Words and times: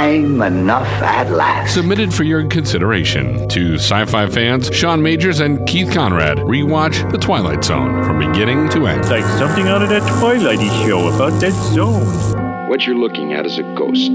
time 0.00 0.40
enough 0.40 0.88
at 1.02 1.30
last. 1.30 1.74
Submitted 1.74 2.12
for 2.12 2.24
your 2.24 2.46
consideration 2.48 3.46
to 3.50 3.74
sci 3.74 4.06
fi 4.06 4.26
fans 4.28 4.74
Sean 4.74 5.02
Majors 5.02 5.40
and 5.40 5.66
Keith 5.68 5.92
Conrad. 5.92 6.38
Rewatch 6.38 7.10
The 7.12 7.18
Twilight 7.18 7.62
Zone 7.62 8.02
from 8.04 8.18
beginning 8.18 8.70
to 8.70 8.86
end. 8.86 9.00
It's 9.00 9.10
like 9.10 9.24
something 9.38 9.68
out 9.68 9.82
of 9.82 9.90
that 9.90 10.02
Twilighty 10.02 10.70
show 10.86 11.08
about 11.14 11.38
that 11.42 11.52
zone. 11.74 12.70
What 12.70 12.86
you're 12.86 12.96
looking 12.96 13.34
at 13.34 13.44
is 13.44 13.58
a 13.58 13.62
ghost, 13.74 14.12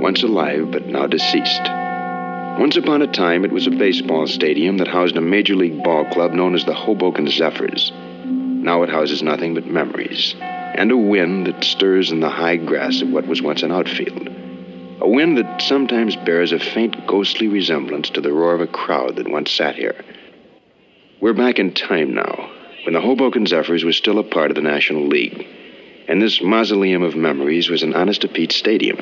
once 0.00 0.22
alive 0.22 0.70
but 0.70 0.86
now 0.86 1.06
deceased. 1.06 1.62
Once 2.58 2.76
upon 2.78 3.02
a 3.02 3.06
time, 3.06 3.44
it 3.44 3.52
was 3.52 3.66
a 3.66 3.70
baseball 3.70 4.26
stadium 4.26 4.78
that 4.78 4.88
housed 4.88 5.16
a 5.16 5.20
major 5.20 5.56
league 5.56 5.82
ball 5.82 6.06
club 6.06 6.32
known 6.32 6.54
as 6.54 6.64
the 6.64 6.74
Hoboken 6.74 7.28
Zephyrs. 7.28 7.92
Now 8.24 8.82
it 8.82 8.88
houses 8.88 9.22
nothing 9.22 9.52
but 9.52 9.66
memories 9.66 10.34
and 10.74 10.90
a 10.90 10.96
wind 10.96 11.46
that 11.46 11.64
stirs 11.64 12.10
in 12.10 12.20
the 12.20 12.30
high 12.30 12.56
grass 12.56 13.02
of 13.02 13.10
what 13.10 13.26
was 13.26 13.42
once 13.42 13.62
an 13.62 13.70
outfield. 13.70 14.41
A 15.02 15.08
wind 15.08 15.36
that 15.36 15.60
sometimes 15.60 16.14
bears 16.14 16.52
a 16.52 16.60
faint 16.60 17.08
ghostly 17.08 17.48
resemblance 17.48 18.08
to 18.10 18.20
the 18.20 18.32
roar 18.32 18.54
of 18.54 18.60
a 18.60 18.68
crowd 18.68 19.16
that 19.16 19.26
once 19.26 19.50
sat 19.50 19.74
here. 19.74 19.96
We're 21.20 21.32
back 21.32 21.58
in 21.58 21.74
time 21.74 22.14
now, 22.14 22.48
when 22.84 22.94
the 22.94 23.00
Hoboken 23.00 23.44
Zephyrs 23.44 23.82
was 23.82 23.96
still 23.96 24.20
a 24.20 24.22
part 24.22 24.52
of 24.52 24.54
the 24.54 24.62
National 24.62 25.04
League, 25.04 25.44
and 26.06 26.22
this 26.22 26.40
mausoleum 26.40 27.02
of 27.02 27.16
memories 27.16 27.68
was 27.68 27.82
an 27.82 27.94
honest 27.94 28.20
to 28.20 28.28
Pete 28.28 28.52
stadium. 28.52 28.96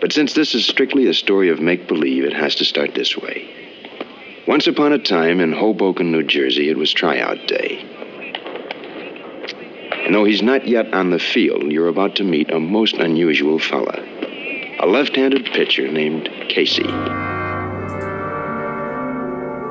But 0.00 0.12
since 0.12 0.32
this 0.32 0.54
is 0.54 0.64
strictly 0.64 1.08
a 1.08 1.12
story 1.12 1.50
of 1.50 1.60
make 1.60 1.86
believe, 1.88 2.24
it 2.24 2.32
has 2.32 2.54
to 2.54 2.64
start 2.64 2.94
this 2.94 3.18
way. 3.18 3.50
Once 4.48 4.66
upon 4.66 4.94
a 4.94 4.98
time 4.98 5.40
in 5.40 5.52
Hoboken, 5.52 6.10
New 6.10 6.22
Jersey, 6.22 6.70
it 6.70 6.78
was 6.78 6.90
tryout 6.90 7.46
day. 7.46 7.84
And 10.06 10.14
though 10.14 10.24
he's 10.24 10.40
not 10.40 10.66
yet 10.66 10.94
on 10.94 11.10
the 11.10 11.18
field, 11.18 11.70
you're 11.70 11.88
about 11.88 12.16
to 12.16 12.24
meet 12.24 12.50
a 12.50 12.58
most 12.58 12.94
unusual 12.94 13.58
fella. 13.58 14.15
A 14.78 14.86
left 14.86 15.16
handed 15.16 15.46
pitcher 15.46 15.90
named 15.90 16.28
Casey. 16.50 16.84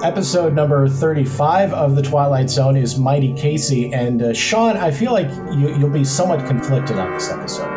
Episode 0.04 0.54
number 0.54 0.88
35 0.88 1.74
of 1.74 1.96
The 1.96 2.02
Twilight 2.02 2.50
Zone 2.50 2.76
is 2.76 2.98
Mighty 2.98 3.32
Casey. 3.36 3.94
And 3.94 4.24
uh, 4.24 4.34
Sean, 4.34 4.78
I 4.78 4.90
feel 4.90 5.14
like 5.14 5.30
you, 5.56 5.78
you'll 5.78 5.92
be 5.92 6.04
somewhat 6.04 6.48
conflicted 6.48 6.98
on 6.98 7.14
this 7.14 7.30
episode. 7.30 7.72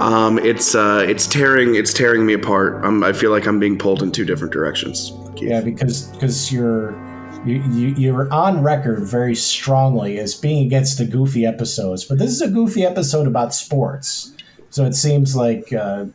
Um, 0.00 0.40
it's 0.40 0.74
uh, 0.74 1.06
it's 1.08 1.28
tearing 1.28 1.76
it's 1.76 1.92
tearing 1.92 2.26
me 2.26 2.32
apart. 2.32 2.84
Um, 2.84 3.04
I 3.04 3.12
feel 3.12 3.30
like 3.30 3.46
I'm 3.46 3.60
being 3.60 3.78
pulled 3.78 4.02
in 4.02 4.10
two 4.10 4.24
different 4.24 4.52
directions. 4.52 5.12
Keith. 5.36 5.50
Yeah, 5.50 5.60
because 5.60 6.08
because 6.08 6.52
you're 6.52 6.92
you, 7.46 7.62
you 7.70 7.94
you're 7.96 8.32
on 8.32 8.60
record 8.64 9.06
very 9.06 9.36
strongly 9.36 10.18
as 10.18 10.34
being 10.34 10.66
against 10.66 10.98
the 10.98 11.04
goofy 11.04 11.46
episodes, 11.46 12.04
but 12.04 12.18
this 12.18 12.32
is 12.32 12.42
a 12.42 12.48
goofy 12.48 12.84
episode 12.84 13.28
about 13.28 13.54
sports, 13.54 14.34
so 14.70 14.84
it 14.84 14.94
seems 14.94 15.36
like 15.36 15.72
uh, 15.72 16.06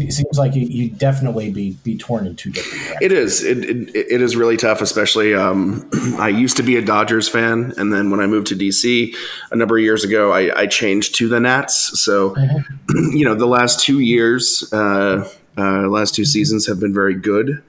it 0.00 0.12
seems 0.12 0.38
like 0.38 0.54
you 0.54 0.62
you 0.62 0.90
definitely 0.90 1.50
be 1.50 1.72
be 1.84 1.96
torn 1.98 2.26
in 2.26 2.36
two 2.36 2.50
different. 2.50 2.82
Directions. 2.82 3.02
It 3.02 3.12
is. 3.12 3.44
It, 3.44 3.58
it, 3.64 3.96
it 4.12 4.22
is 4.22 4.36
really 4.36 4.56
tough, 4.56 4.80
especially. 4.80 5.34
Um, 5.34 5.88
I 6.18 6.28
used 6.28 6.56
to 6.56 6.62
be 6.62 6.76
a 6.76 6.82
Dodgers 6.82 7.28
fan, 7.28 7.72
and 7.76 7.92
then 7.92 8.10
when 8.10 8.20
I 8.20 8.26
moved 8.26 8.48
to 8.48 8.56
DC 8.56 9.14
a 9.50 9.56
number 9.56 9.76
of 9.76 9.82
years 9.82 10.04
ago, 10.04 10.32
I, 10.32 10.62
I 10.62 10.66
changed 10.66 11.16
to 11.16 11.28
the 11.28 11.40
Nats. 11.40 12.00
So, 12.02 12.34
you 12.88 13.24
know, 13.24 13.34
the 13.34 13.46
last 13.46 13.80
two 13.80 14.00
years, 14.00 14.70
uh, 14.72 15.28
uh, 15.56 15.88
last 15.88 16.14
two 16.14 16.24
seasons 16.24 16.66
have 16.66 16.80
been 16.80 16.94
very 16.94 17.14
good 17.14 17.62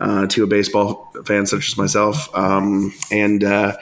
uh, 0.00 0.26
to 0.26 0.44
a 0.44 0.46
baseball 0.46 1.12
fan 1.24 1.46
such 1.46 1.68
as 1.68 1.76
myself. 1.76 2.28
Um, 2.36 2.92
and 3.10 3.42
uh, 3.42 3.76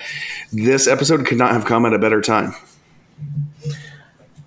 this 0.52 0.86
episode 0.86 1.27
could 1.27 1.39
not 1.39 1.52
have 1.52 1.64
come 1.64 1.86
at 1.86 1.92
a 1.92 1.98
better 1.98 2.20
time. 2.20 2.55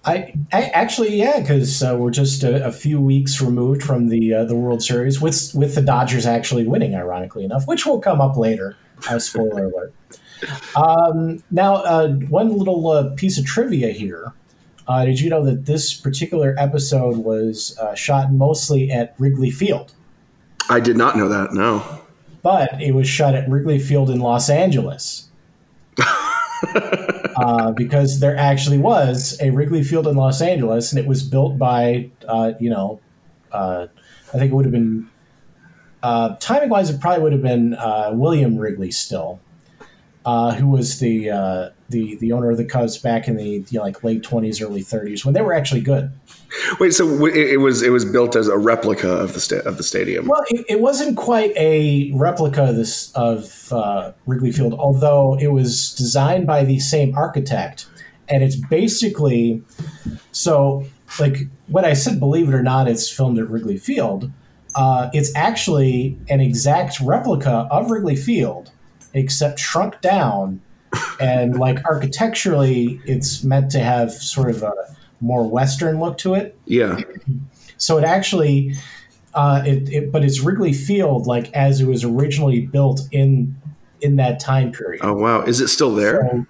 I, 0.07 0.33
I 0.53 0.63
actually 0.69 1.17
yeah, 1.17 1.41
because 1.41 1.83
uh, 1.83 1.95
we're 1.99 2.11
just 2.11 2.43
a, 2.43 2.65
a, 2.65 2.71
few 2.71 3.01
weeks 3.01 3.41
removed 3.41 3.83
from 3.83 4.07
the 4.07 4.33
uh, 4.33 4.45
the 4.45 4.55
World 4.55 4.81
Series 4.81 5.19
with 5.19 5.51
with 5.53 5.75
the 5.75 5.81
Dodgers 5.81 6.25
actually 6.25 6.65
winning, 6.65 6.95
ironically 6.95 7.43
enough, 7.43 7.67
which 7.67 7.85
will 7.85 7.99
come 7.99 8.21
up 8.21 8.37
later. 8.37 8.77
Uh, 9.09 9.19
spoiler 9.19 9.65
alert. 9.65 9.93
Um, 10.75 11.43
now, 11.51 11.75
uh, 11.75 12.13
one 12.29 12.57
little 12.57 12.89
uh, 12.89 13.13
piece 13.15 13.37
of 13.37 13.45
trivia 13.45 13.89
here. 13.89 14.33
Uh, 14.87 15.03
did 15.03 15.19
you 15.19 15.29
know 15.29 15.43
that 15.43 15.65
this 15.65 15.93
particular 15.93 16.55
episode 16.57 17.17
was 17.17 17.77
shot 17.95 18.31
mostly 18.31 18.89
at 18.89 19.13
Wrigley 19.19 19.51
Field? 19.51 19.93
I 20.69 20.79
did 20.79 20.95
not 20.95 21.17
know 21.17 21.27
that. 21.27 21.53
No, 21.53 22.01
but 22.41 22.81
it 22.81 22.95
was 22.95 23.09
shot 23.09 23.35
at 23.35 23.49
Wrigley 23.49 23.77
Field 23.77 24.09
in 24.09 24.21
Los 24.21 24.49
Angeles. 24.49 25.26
uh, 27.35 27.71
because 27.71 28.19
there 28.19 28.35
actually 28.35 28.77
was 28.77 29.37
a 29.41 29.49
Wrigley 29.51 29.83
Field 29.83 30.07
in 30.07 30.15
Los 30.15 30.41
Angeles, 30.41 30.91
and 30.91 30.99
it 30.99 31.07
was 31.07 31.23
built 31.23 31.57
by, 31.57 32.09
uh, 32.27 32.53
you 32.59 32.69
know, 32.69 32.99
uh, 33.51 33.87
I 34.33 34.37
think 34.37 34.51
it 34.51 34.55
would 34.55 34.65
have 34.65 34.71
been 34.71 35.09
uh, 36.03 36.35
timing 36.39 36.69
wise, 36.69 36.89
it 36.89 37.01
probably 37.01 37.23
would 37.23 37.33
have 37.33 37.41
been 37.41 37.73
uh, 37.73 38.11
William 38.13 38.57
Wrigley 38.57 38.91
still, 38.91 39.39
uh, 40.25 40.53
who 40.53 40.67
was 40.67 40.99
the 40.99 41.73
the 41.89 42.15
the 42.17 42.31
owner 42.31 42.51
of 42.51 42.57
the 42.57 42.65
Cubs 42.65 42.97
back 42.97 43.27
in 43.27 43.37
the 43.37 43.65
you 43.69 43.79
know, 43.79 43.83
like 43.83 44.03
late 44.03 44.23
twenties, 44.23 44.61
early 44.61 44.81
thirties 44.81 45.25
when 45.25 45.33
they 45.33 45.41
were 45.41 45.53
actually 45.53 45.81
good. 45.81 46.11
Wait, 46.79 46.93
so 46.93 47.25
it 47.25 47.59
was 47.59 47.81
it 47.81 47.89
was 47.91 48.05
built 48.05 48.35
as 48.35 48.47
a 48.47 48.57
replica 48.57 49.09
of 49.09 49.33
the 49.33 49.39
sta- 49.39 49.61
of 49.65 49.77
the 49.77 49.83
stadium? 49.83 50.27
Well, 50.27 50.43
it, 50.49 50.65
it, 50.69 50.79
wasn't 50.79 51.17
quite 51.17 51.51
a 51.57 52.11
replica 52.13 52.69
of 52.69 52.75
this 52.75 53.11
of 53.13 53.71
uh, 53.71 54.13
Wrigley 54.25 54.51
Field, 54.51 54.73
although 54.73 55.37
it 55.39 55.47
was 55.47 55.93
designed 55.93 56.47
by 56.47 56.63
the 56.63 56.79
same 56.79 57.15
architect, 57.15 57.87
and 58.29 58.43
it's 58.43 58.55
basically 58.55 59.61
so 60.31 60.85
like 61.19 61.47
when 61.67 61.85
I 61.85 61.93
said, 61.93 62.19
believe 62.19 62.49
it 62.49 62.53
or 62.53 62.63
not, 62.63 62.87
it's 62.87 63.09
filmed 63.09 63.39
at 63.39 63.49
Wrigley 63.49 63.77
Field. 63.77 64.31
Uh, 64.75 65.09
it's 65.13 65.33
actually 65.35 66.17
an 66.29 66.39
exact 66.39 66.99
replica 67.01 67.67
of 67.71 67.89
Wrigley 67.89 68.15
Field, 68.15 68.71
except 69.13 69.59
shrunk 69.59 70.01
down, 70.01 70.61
and 71.19 71.57
like 71.59 71.83
architecturally, 71.85 73.01
it's 73.05 73.43
meant 73.43 73.71
to 73.71 73.79
have 73.79 74.11
sort 74.11 74.49
of 74.49 74.63
a 74.63 74.73
more 75.21 75.47
Western 75.47 75.99
look 75.99 76.17
to 76.19 76.33
it. 76.33 76.57
Yeah. 76.65 76.99
So 77.77 77.97
it 77.97 78.03
actually, 78.03 78.75
uh, 79.33 79.63
it, 79.65 79.89
it, 79.89 80.11
but 80.11 80.23
it's 80.23 80.41
Wrigley 80.41 80.73
Field 80.73 81.27
like 81.27 81.51
as 81.53 81.81
it 81.81 81.87
was 81.87 82.03
originally 82.03 82.61
built 82.61 83.01
in 83.11 83.55
in 84.01 84.15
that 84.17 84.39
time 84.39 84.71
period. 84.71 85.01
Oh 85.03 85.13
wow, 85.13 85.41
is 85.41 85.59
it 85.61 85.67
still 85.69 85.93
there? 85.93 86.29
So, 86.31 86.45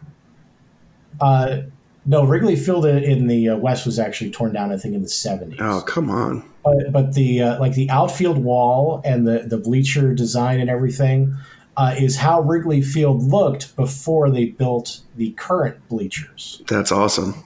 uh, 1.21 1.61
no, 2.05 2.23
Wrigley 2.23 2.55
Field 2.55 2.85
in 2.85 3.27
the 3.27 3.49
uh, 3.49 3.57
West 3.57 3.85
was 3.85 3.99
actually 3.99 4.31
torn 4.31 4.53
down. 4.53 4.71
I 4.71 4.77
think 4.77 4.95
in 4.95 5.01
the 5.01 5.09
seventies. 5.09 5.59
Oh 5.61 5.81
come 5.81 6.09
on! 6.09 6.49
But 6.63 6.91
but 6.91 7.13
the 7.13 7.41
uh, 7.41 7.59
like 7.59 7.73
the 7.73 7.89
outfield 7.89 8.37
wall 8.37 9.01
and 9.03 9.27
the 9.27 9.39
the 9.39 9.57
bleacher 9.57 10.13
design 10.13 10.59
and 10.59 10.69
everything 10.69 11.35
uh, 11.77 11.93
is 11.97 12.17
how 12.17 12.41
Wrigley 12.41 12.81
Field 12.81 13.23
looked 13.23 13.75
before 13.75 14.31
they 14.31 14.45
built 14.45 15.01
the 15.15 15.31
current 15.33 15.87
bleachers. 15.87 16.61
That's 16.67 16.91
awesome. 16.91 17.43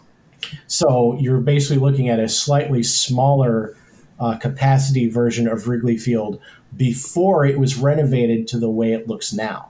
So 0.67 1.17
you're 1.19 1.41
basically 1.41 1.77
looking 1.77 2.09
at 2.09 2.19
a 2.19 2.29
slightly 2.29 2.81
smaller 2.81 3.75
uh, 4.19 4.37
capacity 4.37 5.09
version 5.09 5.47
of 5.47 5.67
Wrigley 5.67 5.97
Field 5.97 6.39
before 6.75 7.45
it 7.45 7.59
was 7.59 7.75
renovated 7.75 8.47
to 8.47 8.57
the 8.57 8.69
way 8.69 8.93
it 8.93 9.07
looks 9.07 9.33
now. 9.33 9.69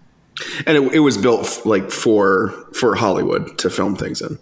And 0.65 0.77
it, 0.77 0.93
it 0.93 0.99
was 0.99 1.17
built 1.17 1.61
like 1.65 1.91
for 1.91 2.49
for 2.73 2.95
Hollywood 2.95 3.57
to 3.59 3.69
film 3.69 3.95
things 3.95 4.21
in. 4.21 4.37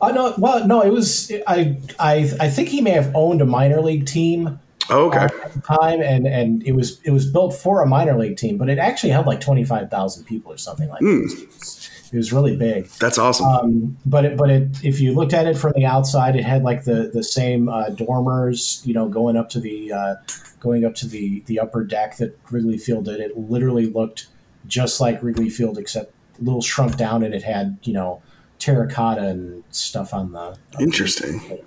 Uh, 0.00 0.12
no, 0.12 0.34
well, 0.38 0.66
no, 0.66 0.80
it 0.80 0.90
was. 0.90 1.30
I, 1.46 1.78
I, 1.98 2.30
I 2.40 2.48
think 2.48 2.68
he 2.68 2.80
may 2.80 2.92
have 2.92 3.14
owned 3.14 3.42
a 3.42 3.46
minor 3.46 3.80
league 3.82 4.06
team. 4.06 4.58
Okay. 4.90 5.18
At 5.18 5.52
the 5.52 5.60
time, 5.60 6.00
and 6.00 6.26
and 6.26 6.62
it 6.64 6.72
was 6.72 7.00
it 7.04 7.10
was 7.10 7.26
built 7.26 7.54
for 7.54 7.82
a 7.82 7.86
minor 7.86 8.18
league 8.18 8.36
team, 8.36 8.58
but 8.58 8.68
it 8.68 8.78
actually 8.78 9.10
held 9.10 9.26
like 9.26 9.40
twenty 9.40 9.64
five 9.64 9.90
thousand 9.90 10.24
people 10.24 10.52
or 10.52 10.58
something 10.58 10.88
like 10.88 11.00
mm. 11.00 11.28
that. 11.28 11.90
It 12.12 12.16
was 12.16 12.32
really 12.32 12.56
big. 12.56 12.86
That's 12.98 13.18
awesome. 13.18 13.46
Um, 13.46 13.96
but 14.04 14.24
it, 14.24 14.36
but 14.36 14.50
it, 14.50 14.84
if 14.84 15.00
you 15.00 15.12
looked 15.14 15.32
at 15.32 15.46
it 15.46 15.56
from 15.56 15.72
the 15.76 15.86
outside, 15.86 16.34
it 16.34 16.44
had 16.44 16.64
like 16.64 16.84
the 16.84 17.10
the 17.12 17.22
same 17.22 17.68
uh, 17.68 17.90
dormers, 17.90 18.82
you 18.84 18.94
know, 18.94 19.08
going 19.08 19.36
up 19.36 19.48
to 19.50 19.60
the 19.60 19.92
uh, 19.92 20.14
going 20.58 20.84
up 20.84 20.94
to 20.96 21.06
the 21.06 21.40
the 21.46 21.60
upper 21.60 21.84
deck 21.84 22.16
that 22.16 22.36
Wrigley 22.50 22.78
Field 22.78 23.04
did. 23.04 23.20
It 23.20 23.36
literally 23.38 23.86
looked 23.86 24.26
just 24.66 25.00
like 25.00 25.22
Wrigley 25.22 25.50
Field, 25.50 25.78
except 25.78 26.12
a 26.40 26.44
little 26.44 26.62
shrunk 26.62 26.96
down, 26.96 27.22
and 27.22 27.32
it 27.32 27.44
had 27.44 27.78
you 27.84 27.92
know 27.92 28.22
terracotta 28.58 29.28
and 29.28 29.62
stuff 29.70 30.12
on 30.12 30.32
the. 30.32 30.56
Interesting. 30.80 31.60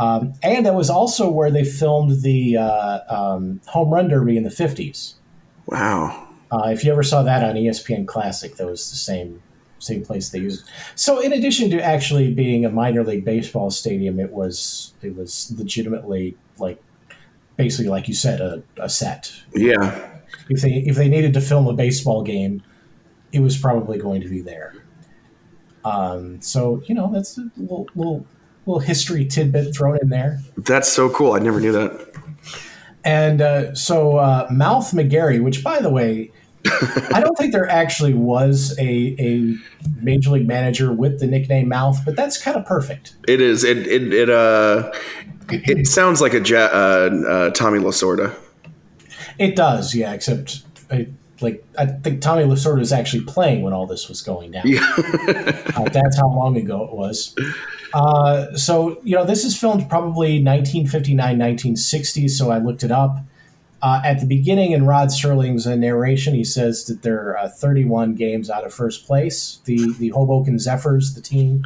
Um, 0.00 0.32
and 0.42 0.64
that 0.64 0.74
was 0.74 0.88
also 0.88 1.30
where 1.30 1.50
they 1.50 1.64
filmed 1.64 2.22
the 2.22 2.56
uh, 2.56 3.00
um, 3.08 3.60
home 3.66 3.90
run 3.90 4.08
derby 4.08 4.38
in 4.38 4.44
the 4.44 4.50
fifties. 4.50 5.16
Wow. 5.66 6.28
Uh, 6.50 6.70
if 6.72 6.84
you 6.84 6.90
ever 6.90 7.02
saw 7.02 7.22
that 7.22 7.44
on 7.44 7.54
ESPN 7.54 8.06
Classic, 8.06 8.56
that 8.56 8.66
was 8.66 8.90
the 8.90 8.96
same 8.96 9.42
same 9.78 10.02
place 10.02 10.30
they 10.30 10.38
used. 10.38 10.68
So, 10.94 11.20
in 11.20 11.32
addition 11.32 11.70
to 11.70 11.82
actually 11.82 12.32
being 12.32 12.64
a 12.64 12.70
minor 12.70 13.04
league 13.04 13.24
baseball 13.24 13.70
stadium, 13.70 14.18
it 14.18 14.32
was 14.32 14.94
it 15.02 15.14
was 15.14 15.52
legitimately 15.56 16.36
like 16.58 16.82
basically, 17.56 17.90
like 17.90 18.08
you 18.08 18.14
said, 18.14 18.40
a, 18.40 18.62
a 18.78 18.88
set. 18.88 19.32
Yeah. 19.54 20.08
If 20.48 20.62
they 20.62 20.76
if 20.86 20.96
they 20.96 21.08
needed 21.08 21.34
to 21.34 21.42
film 21.42 21.66
a 21.66 21.74
baseball 21.74 22.22
game, 22.22 22.62
it 23.32 23.40
was 23.40 23.58
probably 23.58 23.98
going 23.98 24.22
to 24.22 24.28
be 24.28 24.40
there. 24.40 24.74
Um, 25.84 26.40
so 26.40 26.82
you 26.86 26.94
know 26.94 27.10
that's 27.12 27.36
a 27.36 27.50
little, 27.56 27.86
little 27.94 28.26
little 28.66 28.80
history 28.80 29.24
tidbit 29.24 29.74
thrown 29.74 29.98
in 30.00 30.08
there. 30.08 30.40
That's 30.56 30.90
so 30.90 31.08
cool. 31.10 31.32
I 31.32 31.38
never 31.38 31.60
knew 31.60 31.72
that. 31.72 32.14
And 33.04 33.40
uh, 33.40 33.74
so 33.74 34.18
uh, 34.18 34.46
Mouth 34.50 34.92
McGarry, 34.92 35.42
which 35.42 35.64
by 35.64 35.80
the 35.80 35.90
way, 35.90 36.30
I 37.14 37.20
don't 37.20 37.36
think 37.38 37.52
there 37.52 37.68
actually 37.68 38.12
was 38.12 38.76
a, 38.78 39.16
a 39.18 39.54
major 40.02 40.30
league 40.30 40.46
manager 40.46 40.92
with 40.92 41.18
the 41.18 41.26
nickname 41.26 41.68
Mouth, 41.68 42.00
but 42.04 42.16
that's 42.16 42.40
kind 42.40 42.56
of 42.56 42.66
perfect. 42.66 43.16
It 43.26 43.40
is. 43.40 43.64
It 43.64 43.86
it 43.86 44.12
it 44.12 44.28
uh 44.28 44.92
it 45.52 45.86
sounds 45.86 46.20
like 46.20 46.34
a 46.34 46.40
ja- 46.40 46.70
uh, 46.72 47.10
uh, 47.26 47.50
Tommy 47.50 47.78
Lasorda. 47.78 48.34
It 49.38 49.56
does, 49.56 49.94
yeah. 49.94 50.12
Except, 50.12 50.62
I, 50.90 51.08
like, 51.40 51.64
I 51.78 51.86
think 51.86 52.20
Tommy 52.20 52.44
Lasorda 52.44 52.78
was 52.78 52.92
actually 52.92 53.24
playing 53.24 53.62
when 53.62 53.72
all 53.72 53.86
this 53.86 54.08
was 54.08 54.22
going 54.22 54.52
down. 54.52 54.66
Yeah. 54.66 54.86
Uh, 55.70 55.88
that's 55.88 56.18
how 56.18 56.28
long 56.28 56.56
ago 56.56 56.84
it 56.84 56.92
was. 56.92 57.34
Uh, 57.92 58.54
so, 58.56 59.00
you 59.02 59.16
know, 59.16 59.24
this 59.24 59.44
is 59.44 59.58
filmed 59.58 59.88
probably 59.88 60.42
1959, 60.42 61.16
1960. 61.16 62.28
So 62.28 62.50
I 62.50 62.58
looked 62.58 62.82
it 62.82 62.90
up. 62.90 63.18
Uh, 63.82 64.02
at 64.04 64.20
the 64.20 64.26
beginning, 64.26 64.72
in 64.72 64.84
Rod 64.84 65.08
Serling's 65.08 65.66
uh, 65.66 65.74
narration, 65.74 66.34
he 66.34 66.44
says 66.44 66.84
that 66.84 67.02
they're 67.02 67.36
uh, 67.38 67.48
31 67.48 68.14
games 68.14 68.50
out 68.50 68.64
of 68.64 68.74
first 68.74 69.06
place. 69.06 69.60
The 69.64 69.94
the 69.98 70.10
Hoboken 70.10 70.58
Zephyrs, 70.58 71.14
the 71.14 71.22
team 71.22 71.64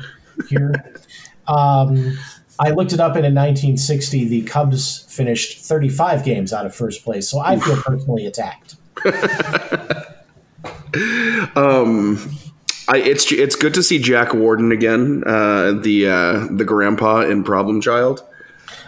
here. 0.49 0.75
Um, 1.47 2.17
I 2.59 2.71
looked 2.71 2.95
it 2.95 3.01
up, 3.01 3.17
and 3.17 3.27
in 3.27 3.35
1960, 3.35 4.29
the 4.29 4.43
Cubs 4.45 5.05
finished 5.11 5.61
35 5.61 6.25
games 6.25 6.55
out 6.55 6.65
of 6.65 6.75
first 6.75 7.05
place. 7.05 7.29
So 7.29 7.39
I 7.41 7.59
feel 7.59 7.77
personally 7.83 8.25
attacked. 8.25 8.77
I, 12.89 12.99
it's 12.99 13.31
it's 13.33 13.57
good 13.57 13.75
to 13.75 13.83
see 13.83 13.99
Jack 13.99 14.35
Warden 14.35 14.73
again, 14.73 15.23
uh, 15.27 15.73
the 15.73 16.09
uh, 16.09 16.47
the 16.51 16.65
grandpa 16.65 17.21
in 17.23 17.45
Problem 17.45 17.81
Child. 17.81 18.23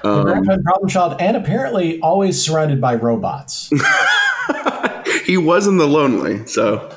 The 0.02 0.22
Grandpa 0.22 0.52
and 0.52 0.64
Problem 0.64 0.88
Child, 0.88 1.20
and 1.20 1.36
apparently 1.36 2.00
always 2.00 2.40
surrounded 2.40 2.80
by 2.80 2.94
robots. 2.94 3.72
He 5.26 5.36
was 5.36 5.66
in 5.66 5.76
The 5.76 5.88
Lonely, 5.88 6.46
so 6.46 6.88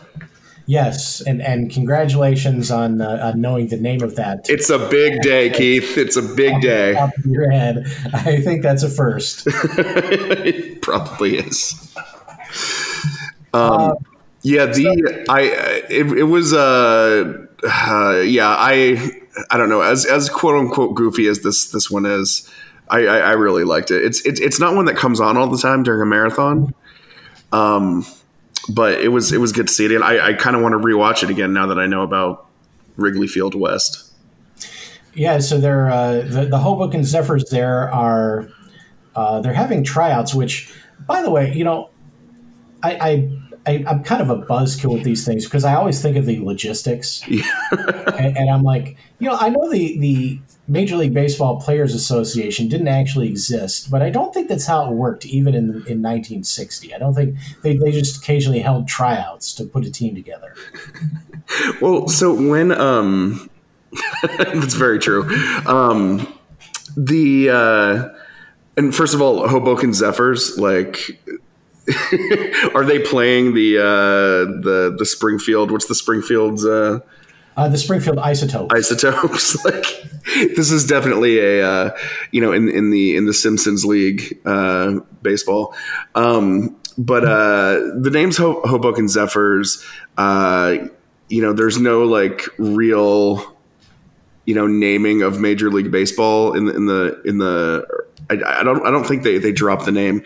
yes, 0.67 1.19
and 1.21 1.41
and 1.41 1.71
congratulations 1.71 2.69
on, 2.69 3.01
uh, 3.01 3.31
on 3.33 3.41
knowing 3.41 3.69
the 3.69 3.77
name 3.77 4.03
of 4.03 4.15
that. 4.17 4.47
it's 4.47 4.69
a 4.69 4.77
big 4.87 5.21
day, 5.21 5.49
Keith. 5.55 5.97
It's 5.97 6.15
a 6.15 6.21
big 6.21 6.61
day. 6.61 6.93
Top 6.93 7.09
of 7.17 7.25
your 7.25 7.49
head. 7.49 7.87
I 8.13 8.39
think 8.39 8.61
that's 8.61 8.83
a 8.83 8.89
first. 8.89 9.47
it 9.47 10.83
probably 10.83 11.39
is. 11.39 11.95
Um, 13.51 13.95
yeah, 14.41 14.65
the 14.65 15.25
I 15.29 15.41
it, 15.89 16.17
it 16.17 16.23
was 16.23 16.53
uh, 16.53 17.45
uh 17.63 18.19
yeah 18.25 18.47
I 18.49 19.11
I 19.49 19.57
don't 19.57 19.69
know 19.69 19.81
as 19.81 20.05
as 20.05 20.29
quote 20.29 20.55
unquote 20.55 20.95
goofy 20.95 21.27
as 21.27 21.41
this 21.41 21.71
this 21.71 21.89
one 21.89 22.05
is. 22.05 22.49
I, 22.91 23.05
I, 23.05 23.17
I 23.19 23.31
really 23.33 23.65
liked 23.65 23.91
it. 23.91 24.03
It's 24.03 24.25
it's 24.25 24.39
it's 24.39 24.59
not 24.59 24.75
one 24.75 24.85
that 24.85 24.95
comes 24.95 25.19
on 25.19 25.37
all 25.37 25.47
the 25.47 25.59
time 25.59 25.83
during 25.83 26.01
a 26.01 26.07
marathon. 26.07 26.73
Um, 27.51 28.03
but 28.67 29.01
it 29.01 29.09
was 29.09 29.31
it 29.31 29.39
was 29.39 29.51
good 29.51 29.67
to 29.67 29.73
see 29.73 29.85
it. 29.85 29.91
And 29.91 30.03
I, 30.03 30.29
I 30.29 30.33
kind 30.33 30.55
of 30.55 30.61
want 30.61 30.73
to 30.73 30.79
rewatch 30.79 31.23
it 31.23 31.29
again 31.29 31.53
now 31.53 31.67
that 31.67 31.79
I 31.79 31.87
know 31.87 32.01
about 32.01 32.47
Wrigley 32.97 33.27
Field 33.27 33.55
West. 33.55 34.11
Yeah, 35.13 35.39
so 35.39 35.59
they're 35.59 35.89
uh, 35.89 36.21
the, 36.21 36.47
the 36.49 36.59
Hoboken 36.59 37.03
Zephyrs. 37.03 37.45
There 37.49 37.91
are 37.91 38.49
uh, 39.15 39.41
they're 39.41 39.53
having 39.53 39.83
tryouts. 39.83 40.33
Which, 40.33 40.73
by 41.07 41.21
the 41.21 41.31
way, 41.31 41.53
you 41.53 41.63
know, 41.63 41.89
I, 42.83 42.95
I, 42.95 43.39
I 43.65 43.83
I'm 43.87 44.03
kind 44.03 44.21
of 44.21 44.29
a 44.29 44.37
buzzkill 44.37 44.93
with 44.93 45.03
these 45.03 45.25
things 45.25 45.45
because 45.45 45.63
I 45.63 45.75
always 45.75 46.01
think 46.01 46.17
of 46.17 46.25
the 46.25 46.39
logistics, 46.39 47.21
and, 47.27 48.37
and 48.37 48.49
I'm 48.49 48.63
like, 48.63 48.97
you 49.19 49.29
know, 49.29 49.35
I 49.35 49.49
know 49.49 49.69
the 49.69 49.99
the 49.99 50.39
Major 50.67 50.95
League 50.97 51.13
Baseball 51.13 51.59
Players 51.59 51.93
Association 51.93 52.67
didn't 52.67 52.87
actually 52.87 53.27
exist, 53.27 53.89
but 53.89 54.01
I 54.01 54.09
don't 54.09 54.33
think 54.33 54.47
that's 54.47 54.65
how 54.65 54.89
it 54.89 54.93
worked 54.93 55.25
even 55.25 55.55
in 55.55 55.69
in 55.69 56.01
1960. 56.01 56.93
I 56.93 56.99
don't 56.99 57.13
think 57.13 57.35
they 57.63 57.75
they 57.75 57.91
just 57.91 58.17
occasionally 58.23 58.59
held 58.59 58.87
tryouts 58.87 59.53
to 59.55 59.65
put 59.65 59.85
a 59.85 59.91
team 59.91 60.15
together. 60.15 60.55
Well, 61.81 62.07
so 62.07 62.31
when 62.31 62.71
um, 62.71 63.49
that's 64.37 64.75
very 64.75 64.99
true. 64.99 65.23
Um, 65.65 66.31
the 66.95 67.49
uh, 67.49 68.09
and 68.77 68.93
first 68.93 69.13
of 69.13 69.21
all, 69.21 69.47
Hoboken 69.47 69.93
Zephyrs 69.93 70.57
like. 70.57 71.19
are 72.75 72.85
they 72.85 72.99
playing 72.99 73.53
the 73.53 73.77
uh, 73.79 73.83
the 74.61 74.95
the 74.97 75.05
Springfield? 75.05 75.71
What's 75.71 75.87
the 75.87 75.95
Springfield's 75.95 76.65
uh, 76.65 76.99
Uh, 77.57 77.67
the 77.67 77.77
Springfield 77.77 78.19
Isotopes. 78.19 78.73
isotopes? 78.73 79.65
like 79.65 79.85
this 80.55 80.71
is 80.71 80.85
definitely 80.85 81.39
a 81.39 81.65
uh, 81.67 81.97
you 82.31 82.41
know 82.41 82.51
in 82.53 82.69
in 82.69 82.89
the 82.91 83.15
in 83.15 83.25
the 83.25 83.33
Simpsons 83.33 83.85
League 83.85 84.39
uh, 84.45 84.99
baseball. 85.21 85.73
Um, 86.15 86.75
but 86.97 87.23
uh, 87.23 87.79
the 87.99 88.09
name's 88.11 88.37
Ho- 88.37 88.61
Hoboken 88.65 89.07
Zephyrs. 89.07 89.83
Uh, 90.17 90.87
you 91.29 91.41
know, 91.41 91.53
there's 91.53 91.79
no 91.79 92.03
like 92.03 92.47
real 92.57 93.55
you 94.45 94.55
know 94.55 94.67
naming 94.67 95.21
of 95.21 95.39
Major 95.39 95.69
League 95.69 95.91
Baseball 95.91 96.53
in 96.53 96.65
the 96.65 96.75
in 96.75 96.85
the 96.87 97.21
in 97.25 97.37
the. 97.37 97.85
I, 98.31 98.59
I 98.59 98.63
don't 98.63 98.85
I 98.85 98.91
don't 98.91 99.05
think 99.05 99.23
they 99.23 99.37
they 99.37 99.51
dropped 99.51 99.85
the 99.85 99.91
name 99.91 100.23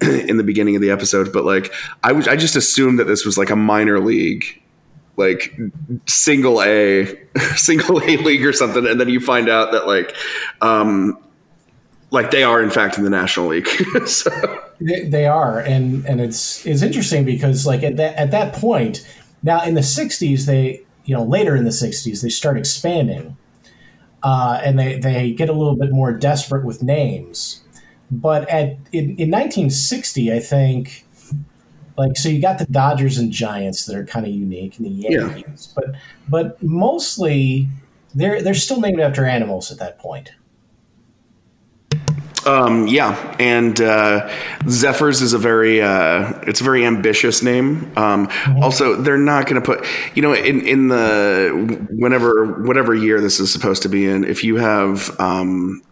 in 0.28 0.36
the 0.36 0.44
beginning 0.44 0.76
of 0.76 0.82
the 0.82 0.90
episode, 0.90 1.32
but 1.32 1.44
like 1.44 1.72
I 2.02 2.12
was 2.12 2.28
I 2.28 2.36
just 2.36 2.56
assumed 2.56 2.98
that 2.98 3.04
this 3.04 3.24
was 3.24 3.36
like 3.38 3.50
a 3.50 3.56
minor 3.56 4.00
league 4.00 4.60
like 5.16 5.54
single 6.06 6.62
A 6.62 7.06
single 7.56 8.02
A 8.02 8.16
league 8.16 8.44
or 8.44 8.52
something, 8.52 8.86
and 8.86 9.00
then 9.00 9.08
you 9.08 9.20
find 9.20 9.48
out 9.48 9.72
that 9.72 9.86
like 9.86 10.16
um 10.60 11.18
like 12.10 12.30
they 12.30 12.42
are 12.42 12.62
in 12.62 12.70
fact 12.70 12.98
in 12.98 13.04
the 13.04 13.10
National 13.10 13.46
League. 13.46 13.68
so 14.06 14.30
They, 14.80 15.04
they 15.04 15.26
are, 15.26 15.60
and 15.60 16.04
and 16.06 16.20
it's 16.20 16.64
it's 16.66 16.82
interesting 16.82 17.24
because 17.24 17.66
like 17.66 17.82
at 17.82 17.96
that 17.96 18.16
at 18.16 18.30
that 18.30 18.54
point, 18.54 19.06
now 19.42 19.62
in 19.62 19.74
the 19.74 19.82
'60s, 19.82 20.46
they 20.46 20.82
you 21.04 21.14
know 21.14 21.22
later 21.22 21.54
in 21.54 21.64
the 21.64 21.70
'60s 21.70 22.22
they 22.22 22.30
start 22.30 22.56
expanding, 22.56 23.36
uh, 24.22 24.60
and 24.64 24.78
they 24.78 24.98
they 24.98 25.32
get 25.32 25.50
a 25.50 25.52
little 25.52 25.76
bit 25.76 25.92
more 25.92 26.12
desperate 26.12 26.64
with 26.64 26.82
names. 26.82 27.62
But 28.10 28.48
at 28.50 28.70
in, 28.92 29.16
in 29.16 29.30
1960, 29.30 30.32
I 30.32 30.40
think, 30.40 31.04
like 31.96 32.16
so 32.16 32.28
you 32.28 32.40
got 32.40 32.58
the 32.58 32.66
Dodgers 32.66 33.18
and 33.18 33.30
Giants 33.30 33.86
that 33.86 33.96
are 33.96 34.04
kind 34.04 34.26
of 34.26 34.32
unique, 34.32 34.76
and 34.78 34.86
the 34.86 34.90
Yeah. 34.90 35.34
Yankees, 35.34 35.72
but 35.74 35.94
but 36.28 36.62
mostly 36.62 37.68
they're 38.14 38.42
they're 38.42 38.54
still 38.54 38.80
named 38.80 39.00
after 39.00 39.24
animals 39.24 39.70
at 39.70 39.78
that 39.78 39.98
point. 39.98 40.32
um 42.46 42.86
yeah, 42.86 43.36
and 43.38 43.80
uh 43.80 44.28
Zephyrs 44.68 45.20
is 45.20 45.34
a 45.34 45.38
very 45.38 45.82
uh 45.82 46.32
it's 46.46 46.60
a 46.60 46.64
very 46.64 46.86
ambitious 46.86 47.42
name. 47.42 47.92
Um 47.96 48.28
also 48.62 48.96
they're 48.96 49.18
not 49.18 49.46
going 49.46 49.60
to 49.60 49.64
put 49.64 49.86
you 50.16 50.22
know 50.22 50.32
in 50.32 50.62
in 50.66 50.88
the 50.88 51.86
whenever 51.90 52.62
whatever 52.62 52.94
year 52.94 53.20
this 53.20 53.40
is 53.40 53.52
supposed 53.52 53.82
to 53.82 53.88
be 53.88 54.06
in 54.06 54.24
if 54.24 54.42
you 54.42 54.56
have 54.56 55.18
um 55.20 55.82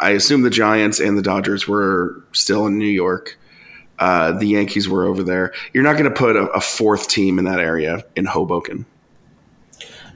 I 0.00 0.10
assume 0.10 0.42
the 0.42 0.50
Giants 0.50 1.00
and 1.00 1.16
the 1.16 1.22
Dodgers 1.22 1.66
were 1.66 2.22
still 2.32 2.66
in 2.66 2.78
New 2.78 2.84
York. 2.84 3.38
Uh, 3.98 4.32
the 4.32 4.46
Yankees 4.46 4.88
were 4.88 5.06
over 5.06 5.22
there. 5.22 5.54
You're 5.72 5.84
not 5.84 5.94
going 5.94 6.04
to 6.04 6.10
put 6.10 6.36
a, 6.36 6.46
a 6.50 6.60
fourth 6.60 7.08
team 7.08 7.38
in 7.38 7.46
that 7.46 7.60
area 7.60 8.04
in 8.14 8.26
Hoboken. 8.26 8.84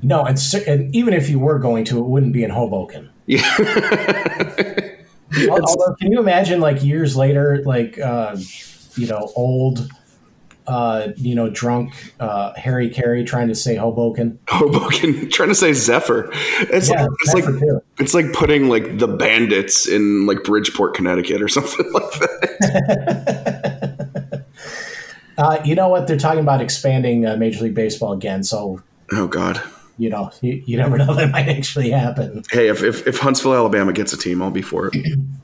No, 0.02 0.24
and, 0.24 0.38
and 0.66 0.94
even 0.94 1.14
if 1.14 1.28
you 1.28 1.38
were 1.38 1.58
going 1.58 1.84
to, 1.86 1.98
it 1.98 2.06
wouldn't 2.06 2.32
be 2.32 2.42
in 2.44 2.50
Hoboken. 2.50 3.10
Yeah. 3.26 3.42
Although, 5.48 5.94
can 6.00 6.10
you 6.10 6.18
imagine, 6.18 6.60
like 6.60 6.82
years 6.82 7.16
later, 7.16 7.62
like 7.64 7.98
uh, 7.98 8.36
you 8.96 9.06
know, 9.06 9.30
old, 9.36 9.88
uh, 10.66 11.08
you 11.16 11.34
know, 11.34 11.50
drunk 11.50 11.92
uh, 12.20 12.52
Harry 12.54 12.88
Caray 12.90 13.24
trying 13.24 13.48
to 13.48 13.54
say 13.54 13.76
Hoboken? 13.76 14.38
Hoboken, 14.48 15.28
trying 15.30 15.48
to 15.48 15.54
say 15.54 15.72
Zephyr. 15.72 16.30
It's 16.60 16.88
Yeah, 16.90 17.02
like 17.02 17.10
it's 17.22 17.32
Zephyr 17.32 17.50
like 17.52 17.60
too. 17.60 17.82
it's 17.98 18.14
like 18.14 18.32
putting 18.32 18.68
like 18.68 18.98
the 18.98 19.08
bandits 19.08 19.88
in 19.88 20.26
like 20.26 20.44
Bridgeport, 20.44 20.94
Connecticut, 20.94 21.42
or 21.42 21.48
something 21.56 21.90
like 21.92 22.10
that. 22.20 23.44
Uh, 25.38 25.58
you 25.64 25.74
know 25.74 25.88
what? 25.88 26.06
They're 26.06 26.18
talking 26.18 26.40
about 26.40 26.60
expanding 26.60 27.24
uh, 27.24 27.34
Major 27.34 27.64
League 27.64 27.74
Baseball 27.74 28.12
again, 28.12 28.44
so 28.44 28.82
Oh 29.10 29.26
God. 29.26 29.58
you 29.96 30.10
know, 30.10 30.30
you, 30.42 30.62
you 30.66 30.76
never 30.76 30.98
know 30.98 31.14
that 31.14 31.30
might 31.30 31.48
actually 31.48 31.88
happen. 31.90 32.42
Hey, 32.50 32.68
if, 32.68 32.82
if 32.82 33.06
if 33.06 33.20
Huntsville, 33.20 33.54
Alabama 33.54 33.94
gets 33.94 34.12
a 34.12 34.18
team, 34.18 34.42
I'll 34.42 34.50
be 34.50 34.60
for 34.60 34.90
it. 34.92 34.94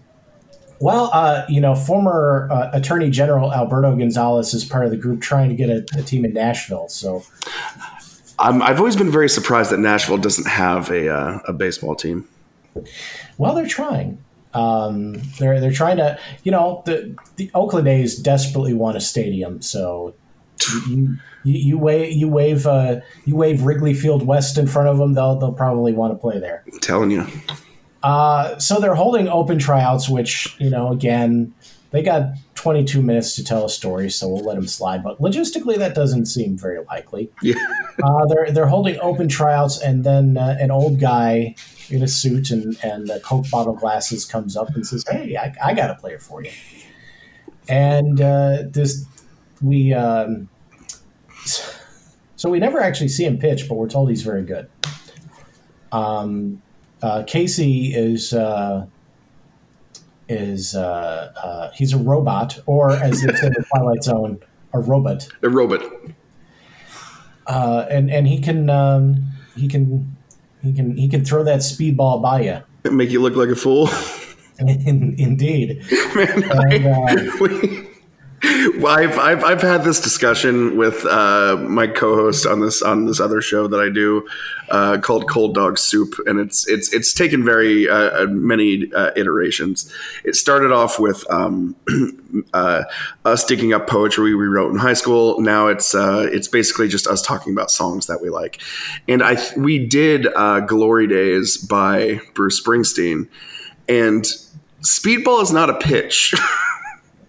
Well, 0.80 1.10
uh, 1.12 1.44
you 1.48 1.60
know, 1.60 1.74
former 1.74 2.48
uh, 2.50 2.70
Attorney 2.72 3.10
General 3.10 3.52
Alberto 3.52 3.96
Gonzales 3.96 4.52
is 4.54 4.64
part 4.64 4.84
of 4.84 4.90
the 4.90 4.96
group 4.96 5.20
trying 5.20 5.48
to 5.48 5.54
get 5.54 5.70
a, 5.70 5.86
a 5.98 6.02
team 6.02 6.24
in 6.24 6.34
Nashville. 6.34 6.88
So, 6.88 7.24
I'm, 8.38 8.62
I've 8.62 8.78
always 8.78 8.96
been 8.96 9.10
very 9.10 9.28
surprised 9.28 9.70
that 9.70 9.78
Nashville 9.78 10.18
doesn't 10.18 10.46
have 10.46 10.90
a 10.90 11.08
uh, 11.08 11.38
a 11.46 11.52
baseball 11.52 11.94
team. 11.94 12.28
well, 13.38 13.54
they're 13.54 13.66
trying. 13.66 14.18
Um, 14.52 15.22
they're 15.38 15.60
they're 15.60 15.72
trying 15.72 15.96
to, 15.98 16.18
you 16.42 16.52
know, 16.52 16.82
the 16.86 17.16
the 17.36 17.50
Oakland 17.54 17.88
A's 17.88 18.18
desperately 18.18 18.74
want 18.74 18.96
a 18.96 19.00
stadium. 19.00 19.62
So, 19.62 20.14
you 20.88 21.16
you, 21.44 21.54
you 21.54 21.78
wave 21.78 22.12
you 22.12 22.28
wave 22.28 22.66
uh, 22.66 23.00
you 23.24 23.36
wave 23.36 23.62
Wrigley 23.62 23.94
Field 23.94 24.26
West 24.26 24.58
in 24.58 24.66
front 24.66 24.88
of 24.88 24.98
them, 24.98 25.14
they'll 25.14 25.38
they'll 25.38 25.52
probably 25.52 25.92
want 25.92 26.12
to 26.12 26.18
play 26.18 26.38
there. 26.38 26.64
I'm 26.70 26.80
telling 26.80 27.10
you. 27.10 27.26
Uh, 28.02 28.58
so 28.58 28.80
they're 28.80 28.94
holding 28.94 29.28
open 29.28 29.58
tryouts, 29.58 30.08
which 30.08 30.54
you 30.58 30.70
know, 30.70 30.92
again, 30.92 31.54
they 31.90 32.02
got 32.02 32.34
22 32.54 33.00
minutes 33.02 33.34
to 33.36 33.44
tell 33.44 33.64
a 33.64 33.70
story, 33.70 34.10
so 34.10 34.28
we'll 34.28 34.44
let 34.44 34.56
them 34.56 34.66
slide. 34.66 35.02
But 35.02 35.20
logistically, 35.20 35.78
that 35.78 35.94
doesn't 35.94 36.26
seem 36.26 36.56
very 36.56 36.84
likely. 36.84 37.30
Yeah. 37.42 37.54
Uh, 38.04 38.26
they're 38.26 38.50
they're 38.50 38.66
holding 38.66 39.00
open 39.00 39.26
tryouts, 39.26 39.80
and 39.80 40.04
then 40.04 40.36
uh, 40.36 40.54
an 40.60 40.70
old 40.70 41.00
guy 41.00 41.54
in 41.88 42.02
a 42.02 42.06
suit 42.06 42.50
and 42.50 42.76
and 42.84 43.10
uh, 43.10 43.18
Coke 43.20 43.48
bottle 43.50 43.72
glasses 43.72 44.26
comes 44.26 44.54
up 44.54 44.68
and 44.74 44.86
says, 44.86 45.02
"Hey, 45.08 45.34
I, 45.34 45.54
I 45.64 45.72
got 45.72 45.88
a 45.88 45.94
player 45.94 46.18
for 46.18 46.44
you." 46.44 46.50
And 47.70 48.20
uh, 48.20 48.64
this 48.68 49.06
we 49.62 49.94
um, 49.94 50.50
so 52.36 52.50
we 52.50 52.58
never 52.58 52.80
actually 52.80 53.08
see 53.08 53.24
him 53.24 53.38
pitch, 53.38 53.66
but 53.66 53.76
we're 53.76 53.88
told 53.88 54.10
he's 54.10 54.22
very 54.22 54.42
good. 54.42 54.68
Um, 55.90 56.60
uh, 57.02 57.22
Casey 57.26 57.94
is 57.94 58.32
uh, 58.32 58.86
is 60.28 60.74
uh, 60.74 61.32
uh, 61.42 61.70
he's 61.72 61.92
a 61.92 61.98
robot, 61.98 62.58
or 62.66 62.90
as 62.90 63.22
they 63.22 63.32
say 63.34 63.46
in 63.46 63.52
the 63.52 63.64
Twilight 63.74 64.02
Zone, 64.02 64.38
a 64.72 64.80
robot, 64.80 65.28
A 65.42 65.48
robot. 65.48 65.82
uh, 67.46 67.86
and 67.90 68.10
and 68.10 68.26
he 68.26 68.40
can 68.40 68.68
um, 68.70 69.24
he 69.56 69.68
can 69.68 70.16
he 70.62 70.72
can 70.72 70.96
he 70.96 71.08
can 71.08 71.24
throw 71.24 71.44
that 71.44 71.60
speedball 71.60 72.20
by 72.22 72.40
you. 72.42 72.90
Make 72.90 73.10
you 73.10 73.20
look 73.20 73.36
like 73.36 73.48
a 73.48 73.56
fool. 73.56 73.88
In, 74.58 75.14
indeed, 75.18 75.84
Man, 76.14 76.42
and, 76.44 76.86
uh, 76.86 76.90
I, 77.08 77.38
we, 77.42 77.85
well, 78.42 78.88
I've, 78.88 79.18
I've 79.18 79.44
I've 79.44 79.62
had 79.62 79.82
this 79.84 80.00
discussion 80.00 80.76
with 80.76 81.06
uh, 81.06 81.56
my 81.58 81.86
co-host 81.86 82.46
on 82.46 82.60
this 82.60 82.82
on 82.82 83.06
this 83.06 83.18
other 83.18 83.40
show 83.40 83.66
that 83.66 83.80
I 83.80 83.88
do 83.88 84.28
uh, 84.68 84.98
called 84.98 85.28
Cold 85.28 85.54
Dog 85.54 85.78
Soup, 85.78 86.14
and 86.26 86.38
it's 86.38 86.68
it's 86.68 86.92
it's 86.92 87.14
taken 87.14 87.44
very 87.44 87.88
uh, 87.88 88.24
uh, 88.24 88.26
many 88.28 88.92
uh, 88.92 89.12
iterations. 89.16 89.90
It 90.22 90.34
started 90.34 90.70
off 90.70 90.98
with 90.98 91.24
um, 91.30 91.76
uh, 92.52 92.84
us 93.24 93.44
digging 93.44 93.72
up 93.72 93.86
poetry 93.86 94.34
we 94.34 94.46
wrote 94.46 94.70
in 94.70 94.78
high 94.78 94.94
school. 94.94 95.40
Now 95.40 95.68
it's 95.68 95.94
it's 95.94 96.48
basically 96.48 96.88
just 96.88 97.06
us 97.06 97.22
talking 97.22 97.54
about 97.54 97.70
songs 97.70 98.06
that 98.06 98.20
we 98.20 98.28
like, 98.28 98.60
and 99.08 99.22
I 99.22 99.38
we 99.56 99.86
did 99.86 100.26
"Glory 100.66 101.06
Days" 101.06 101.56
by 101.56 102.20
Bruce 102.34 102.62
Springsteen, 102.62 103.28
and 103.88 104.24
Speedball 104.82 105.42
is 105.42 105.52
not 105.52 105.70
a 105.70 105.74
pitch. 105.74 106.34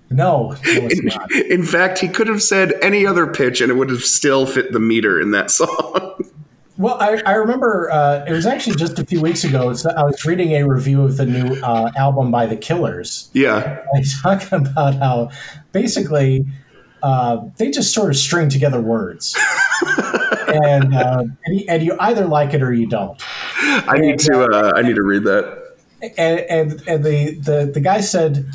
no, 0.09 0.51
no 0.51 0.57
it's 0.63 1.01
not. 1.03 1.31
In 1.31 1.63
fact, 1.63 1.99
he 1.99 2.07
could 2.07 2.27
have 2.27 2.41
said 2.41 2.73
any 2.81 3.05
other 3.05 3.27
pitch 3.27 3.61
and 3.61 3.71
it 3.71 3.75
would 3.75 3.89
have 3.89 4.03
still 4.03 4.45
fit 4.45 4.71
the 4.71 4.79
meter 4.79 5.19
in 5.19 5.31
that 5.31 5.51
song. 5.51 6.23
Well, 6.77 6.97
I, 6.99 7.21
I 7.25 7.33
remember 7.33 7.89
uh, 7.91 8.23
it 8.27 8.31
was 8.31 8.45
actually 8.45 8.75
just 8.75 8.99
a 8.99 9.05
few 9.05 9.19
weeks 9.19 9.43
ago. 9.43 9.61
I 9.63 10.03
was 10.03 10.25
reading 10.25 10.51
a 10.51 10.63
review 10.63 11.01
of 11.01 11.17
the 11.17 11.25
new 11.25 11.55
uh, 11.55 11.91
album 11.95 12.29
by 12.29 12.45
The 12.45 12.55
Killers. 12.55 13.31
yeah. 13.33 13.83
I 13.95 14.03
talk 14.21 14.51
about 14.51 14.95
how 14.95 15.31
basically 15.71 16.45
uh, 17.01 17.41
they 17.57 17.71
just 17.71 17.93
sort 17.93 18.09
of 18.09 18.15
string 18.15 18.49
together 18.49 18.79
words, 18.81 19.35
and 20.47 20.95
uh, 20.95 21.23
and, 21.45 21.59
you, 21.59 21.65
and 21.69 21.83
you 21.83 21.95
either 21.99 22.25
like 22.25 22.53
it 22.53 22.61
or 22.61 22.73
you 22.73 22.87
don't. 22.87 23.21
I 23.57 23.97
need 23.97 24.19
to 24.19 24.43
uh, 24.43 24.73
I 24.75 24.81
need 24.81 24.95
to 24.95 25.03
read 25.03 25.23
that. 25.23 25.77
And 26.17 26.39
and, 26.41 26.83
and 26.87 27.03
the, 27.03 27.35
the 27.39 27.71
the 27.73 27.79
guy 27.79 28.01
said, 28.01 28.45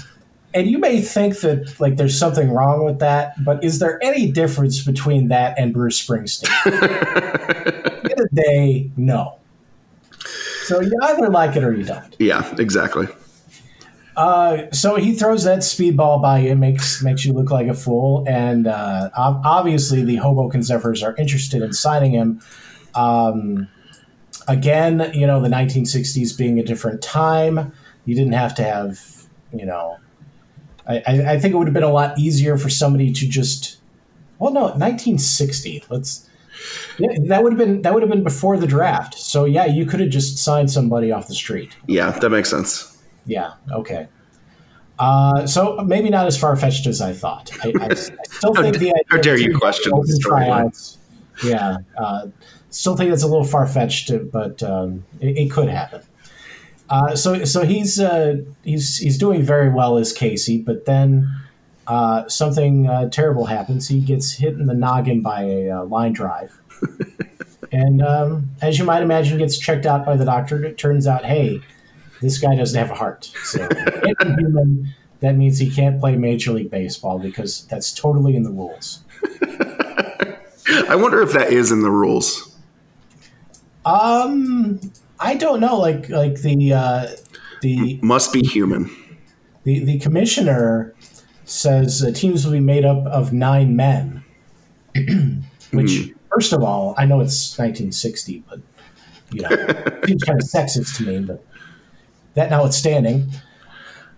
and 0.54 0.70
you 0.70 0.78
may 0.78 1.00
think 1.00 1.40
that 1.40 1.80
like 1.80 1.96
there's 1.96 2.18
something 2.18 2.50
wrong 2.50 2.84
with 2.84 2.98
that, 2.98 3.42
but 3.44 3.62
is 3.64 3.78
there 3.78 4.02
any 4.02 4.30
difference 4.30 4.82
between 4.82 5.28
that 5.28 5.58
and 5.58 5.72
Bruce 5.72 6.04
Springsteen? 6.04 6.48
At 6.66 8.02
the 8.02 8.10
end 8.10 8.20
of 8.20 8.28
the 8.30 8.42
day, 8.42 8.90
no. 8.96 9.38
So 10.64 10.80
you 10.80 10.96
either 11.02 11.28
like 11.28 11.56
it 11.56 11.64
or 11.64 11.74
you 11.74 11.84
don't. 11.84 12.14
Yeah, 12.18 12.54
exactly. 12.58 13.08
Uh, 14.16 14.70
so 14.72 14.96
he 14.96 15.14
throws 15.14 15.44
that 15.44 15.60
speedball 15.60 16.20
by 16.20 16.40
you, 16.40 16.54
makes 16.54 17.02
makes 17.02 17.24
you 17.24 17.32
look 17.32 17.50
like 17.50 17.66
a 17.66 17.74
fool, 17.74 18.24
and 18.28 18.66
uh, 18.66 19.10
obviously 19.16 20.04
the 20.04 20.16
Hoboken 20.16 20.62
Zephyrs 20.62 21.02
are 21.02 21.16
interested 21.16 21.62
in 21.62 21.72
signing 21.72 22.12
him. 22.12 22.40
Um, 22.94 23.68
again, 24.48 25.10
you 25.14 25.26
know, 25.26 25.40
the 25.40 25.48
1960s 25.48 26.36
being 26.36 26.58
a 26.58 26.62
different 26.62 27.02
time, 27.02 27.72
you 28.04 28.14
didn't 28.14 28.32
have 28.32 28.54
to 28.56 28.64
have, 28.64 29.26
you 29.52 29.64
know, 29.64 29.96
I, 30.86 31.02
I, 31.06 31.38
think 31.38 31.54
it 31.54 31.56
would 31.56 31.68
have 31.68 31.74
been 31.74 31.82
a 31.82 31.92
lot 31.92 32.18
easier 32.18 32.58
for 32.58 32.68
somebody 32.68 33.12
to 33.12 33.28
just, 33.28 33.78
well, 34.38 34.52
no, 34.52 34.62
1960. 34.62 35.84
Let's. 35.88 36.28
Yeah, 36.98 37.08
that 37.26 37.42
would 37.42 37.52
have 37.52 37.58
been 37.58 37.82
that 37.82 37.92
would 37.92 38.02
have 38.02 38.10
been 38.10 38.22
before 38.22 38.56
the 38.56 38.68
draft. 38.68 39.14
So 39.14 39.46
yeah, 39.46 39.64
you 39.64 39.84
could 39.84 39.98
have 39.98 40.10
just 40.10 40.38
signed 40.38 40.70
somebody 40.70 41.10
off 41.10 41.26
the 41.26 41.34
street. 41.34 41.74
Yeah, 41.88 42.10
that 42.10 42.30
makes 42.30 42.50
sense. 42.50 43.02
Yeah. 43.26 43.54
Okay. 43.72 44.06
Uh, 44.98 45.46
so 45.46 45.78
maybe 45.78 46.10
not 46.10 46.26
as 46.26 46.38
far 46.38 46.54
fetched 46.56 46.86
as 46.86 47.00
I 47.00 47.12
thought. 47.12 47.50
I, 47.64 47.72
I, 47.80 47.88
I 47.90 47.94
still 47.94 48.54
think 48.54 48.78
the 48.78 48.94
How 49.08 49.18
dare 49.18 49.38
you 49.38 49.58
question 49.58 49.92
open 49.92 50.20
tryouts- 50.20 50.98
Yeah. 51.42 51.78
Uh, 51.96 52.28
still 52.70 52.96
think 52.96 53.10
that's 53.10 53.22
a 53.22 53.28
little 53.28 53.44
far 53.44 53.66
fetched, 53.66 54.12
but 54.30 54.62
um, 54.62 55.04
it, 55.20 55.36
it 55.38 55.50
could 55.50 55.68
happen. 55.68 56.02
Uh, 56.88 57.16
so 57.16 57.44
so 57.44 57.64
he's 57.64 57.98
uh, 57.98 58.36
he's 58.64 58.98
he's 58.98 59.18
doing 59.18 59.42
very 59.42 59.68
well 59.68 59.96
as 59.96 60.12
Casey, 60.12 60.58
but 60.60 60.84
then 60.84 61.30
uh, 61.86 62.28
something 62.28 62.86
uh, 62.86 63.08
terrible 63.08 63.46
happens. 63.46 63.88
He 63.88 64.00
gets 64.00 64.32
hit 64.32 64.54
in 64.54 64.66
the 64.66 64.74
noggin 64.74 65.22
by 65.22 65.44
a 65.44 65.70
uh, 65.70 65.84
line 65.84 66.12
drive, 66.12 66.60
and 67.72 68.02
um, 68.02 68.50
as 68.60 68.78
you 68.78 68.84
might 68.84 69.02
imagine, 69.02 69.38
gets 69.38 69.58
checked 69.58 69.86
out 69.86 70.04
by 70.04 70.16
the 70.16 70.24
doctor. 70.24 70.62
It 70.64 70.76
turns 70.76 71.06
out, 71.06 71.24
hey, 71.24 71.60
this 72.20 72.38
guy 72.38 72.56
doesn't 72.56 72.78
have 72.78 72.90
a 72.90 72.94
heart. 72.94 73.24
So 73.44 73.66
human, 74.20 74.94
that 75.20 75.36
means 75.36 75.58
he 75.58 75.70
can't 75.70 75.98
play 75.98 76.16
Major 76.16 76.52
League 76.52 76.70
Baseball 76.70 77.18
because 77.18 77.64
that's 77.66 77.92
totally 77.92 78.36
in 78.36 78.42
the 78.42 78.50
rules. 78.50 79.04
I 80.88 80.96
wonder 80.96 81.22
if 81.22 81.32
that 81.32 81.52
is 81.52 81.72
in 81.72 81.82
the 81.82 81.90
rules. 81.90 82.56
Um, 83.84 84.80
I 85.22 85.34
don't 85.34 85.60
know. 85.60 85.78
Like 85.78 86.08
like 86.08 86.40
the 86.42 86.72
uh, 86.72 87.06
the 87.60 88.00
Must 88.02 88.32
be 88.32 88.42
human. 88.42 88.90
the 89.64 89.84
the 89.84 89.98
commissioner 90.00 90.94
says 91.44 92.02
uh, 92.02 92.10
teams 92.10 92.44
will 92.44 92.52
be 92.52 92.60
made 92.60 92.84
up 92.84 93.06
of 93.06 93.32
nine 93.32 93.76
men. 93.76 94.24
Which, 95.72 96.12
first 96.34 96.52
of 96.52 96.62
all, 96.62 96.94
I 96.98 97.06
know 97.06 97.20
it's 97.20 97.56
1960, 97.58 98.44
but 98.48 98.60
you 99.30 99.42
know, 99.42 99.48
seems 100.06 100.22
kind 100.24 100.40
of 100.40 100.46
sexist 100.46 100.96
to 100.98 101.06
me. 101.06 101.20
But 101.20 101.44
that 102.34 102.50
notwithstanding, 102.50 103.30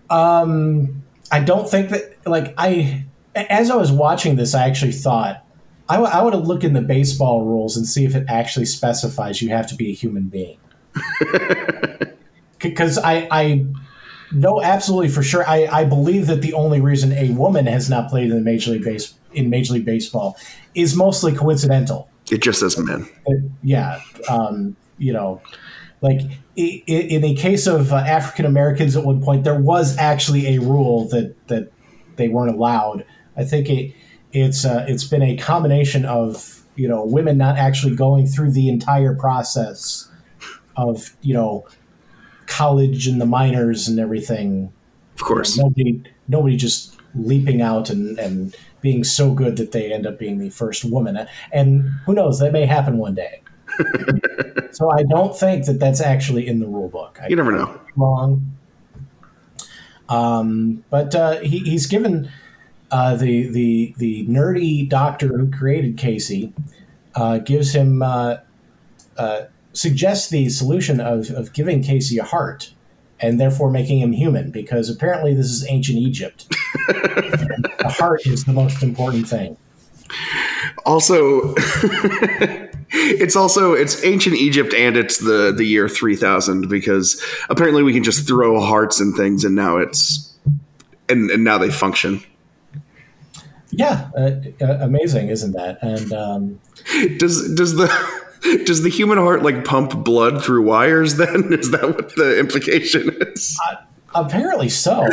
um, 0.09 1.03
I 1.31 1.39
don't 1.39 1.69
think 1.69 1.91
that 1.91 2.17
like 2.25 2.55
I 2.57 3.05
as 3.35 3.69
I 3.69 3.75
was 3.75 3.91
watching 3.91 4.37
this, 4.37 4.55
I 4.55 4.67
actually 4.67 4.91
thought 4.91 5.45
I 5.87 6.23
would 6.23 6.33
have 6.33 6.47
looked 6.47 6.63
in 6.63 6.73
the 6.73 6.81
baseball 6.81 7.45
rules 7.45 7.77
and 7.77 7.85
see 7.85 8.05
if 8.05 8.15
it 8.15 8.25
actually 8.27 8.65
specifies 8.65 9.39
you 9.39 9.49
have 9.49 9.67
to 9.67 9.75
be 9.75 9.91
a 9.91 9.93
human 9.93 10.29
being. 10.29 10.57
Because 12.59 12.97
I, 12.97 13.27
I 13.29 13.65
know 14.31 14.61
absolutely 14.61 15.09
for 15.09 15.23
sure. 15.23 15.47
I, 15.47 15.67
I 15.67 15.83
believe 15.85 16.27
that 16.27 16.41
the 16.41 16.53
only 16.53 16.81
reason 16.81 17.11
a 17.13 17.31
woman 17.31 17.67
has 17.67 17.89
not 17.89 18.09
played 18.09 18.29
in 18.29 18.35
the 18.35 18.41
major 18.41 18.71
league 18.71 18.83
base 18.83 19.13
in 19.33 19.49
Major 19.49 19.73
League 19.73 19.85
Baseball 19.85 20.37
is 20.73 20.95
mostly 20.95 21.33
coincidental. 21.33 22.09
It 22.31 22.41
just 22.41 22.59
says 22.59 22.77
men. 22.77 23.07
Yeah, 23.61 24.01
um, 24.29 24.75
you 24.97 25.13
know, 25.13 25.41
like 26.01 26.21
in 26.55 27.21
the 27.21 27.35
case 27.35 27.67
of 27.67 27.93
uh, 27.93 27.97
African 27.97 28.45
Americans, 28.45 28.95
at 28.95 29.03
one 29.03 29.21
point 29.21 29.43
there 29.43 29.59
was 29.59 29.97
actually 29.97 30.55
a 30.55 30.59
rule 30.59 31.07
that 31.09 31.35
that 31.47 31.71
they 32.15 32.27
weren't 32.27 32.55
allowed. 32.55 33.05
I 33.37 33.43
think 33.43 33.69
it 33.69 33.93
it's 34.31 34.65
uh, 34.65 34.85
it's 34.87 35.03
been 35.03 35.21
a 35.21 35.37
combination 35.37 36.05
of 36.05 36.63
you 36.75 36.87
know 36.87 37.05
women 37.05 37.37
not 37.37 37.57
actually 37.57 37.95
going 37.95 38.25
through 38.25 38.51
the 38.51 38.69
entire 38.69 39.13
process 39.15 40.09
of 40.75 41.15
you 41.21 41.33
know 41.33 41.65
college 42.47 43.07
and 43.07 43.19
the 43.19 43.25
minors 43.25 43.87
and 43.87 43.99
everything. 43.99 44.71
Of 45.15 45.21
course. 45.21 45.57
Nobody 45.57 46.03
nobody 46.27 46.55
just 46.57 46.97
leaping 47.15 47.61
out 47.61 47.89
and 47.89 48.19
and 48.19 48.55
being 48.81 49.03
so 49.03 49.33
good 49.33 49.57
that 49.57 49.71
they 49.71 49.91
end 49.91 50.05
up 50.05 50.19
being 50.19 50.37
the 50.37 50.49
first 50.49 50.85
woman. 50.85 51.27
And 51.51 51.89
who 52.05 52.13
knows, 52.13 52.37
that 52.39 52.51
may 52.51 52.65
happen 52.65 52.97
one 52.97 53.15
day. 53.15 53.41
so 54.71 54.91
I 54.91 55.01
don't 55.03 55.35
think 55.35 55.65
that 55.65 55.79
that's 55.79 55.99
actually 56.01 56.47
in 56.47 56.59
the 56.59 56.67
rule 56.67 56.89
book. 56.89 57.17
I, 57.21 57.27
You 57.27 57.35
never 57.35 57.51
know. 57.51 57.79
wrong. 57.95 58.51
Um, 60.07 60.83
but 60.91 61.15
uh, 61.15 61.39
he, 61.39 61.59
he's 61.59 61.87
given 61.87 62.29
uh, 62.91 63.15
the 63.15 63.47
the 63.49 63.95
the 63.97 64.27
nerdy 64.27 64.87
doctor 64.87 65.29
who 65.29 65.49
created 65.49 65.97
Casey 65.97 66.53
uh, 67.15 67.39
gives 67.39 67.73
him 67.73 68.03
uh, 68.03 68.37
uh, 69.17 69.43
suggests 69.77 70.29
the 70.29 70.49
solution 70.49 70.99
of 70.99 71.29
of 71.31 71.53
giving 71.53 71.83
Casey 71.83 72.17
a 72.17 72.23
heart 72.23 72.73
and 73.19 73.39
therefore 73.39 73.71
making 73.71 73.99
him 73.99 74.11
human 74.11 74.51
because 74.51 74.89
apparently 74.89 75.33
this 75.33 75.47
is 75.47 75.65
ancient 75.69 75.97
Egypt. 75.97 76.47
The 77.85 77.91
heart 77.91 78.25
is 78.25 78.45
the 78.45 78.53
most 78.53 78.81
important 78.81 79.27
thing. 79.27 79.57
Also, 80.87 81.53
it's 82.89 83.35
also 83.35 83.73
it's 83.73 84.03
ancient 84.03 84.35
Egypt 84.37 84.73
and 84.73 84.97
it's 84.97 85.19
the 85.19 85.53
the 85.55 85.63
year 85.63 85.87
3000 85.87 86.67
because 86.67 87.23
apparently 87.49 87.83
we 87.83 87.93
can 87.93 88.03
just 88.03 88.27
throw 88.27 88.59
hearts 88.59 88.99
and 88.99 89.15
things 89.15 89.43
and 89.43 89.55
now 89.55 89.77
it's 89.77 90.35
and, 91.07 91.29
and 91.29 91.43
now 91.43 91.59
they 91.59 91.69
function. 91.69 92.23
Yeah, 93.69 94.09
uh, 94.17 94.31
uh, 94.61 94.77
amazing, 94.81 95.29
isn't 95.29 95.51
that? 95.51 95.77
And 95.83 96.11
um, 96.13 96.59
Does 97.17 97.53
does 97.55 97.75
the 97.75 97.87
does 98.65 98.81
the 98.83 98.89
human 98.89 99.17
heart 99.17 99.43
like 99.43 99.65
pump 99.65 100.03
blood 100.03 100.43
through 100.43 100.63
wires 100.63 101.15
then? 101.15 101.51
Is 101.53 101.71
that 101.71 101.83
what 101.83 102.15
the 102.15 102.39
implication 102.39 103.09
is? 103.21 103.59
apparently 104.13 104.69
so. 104.69 105.05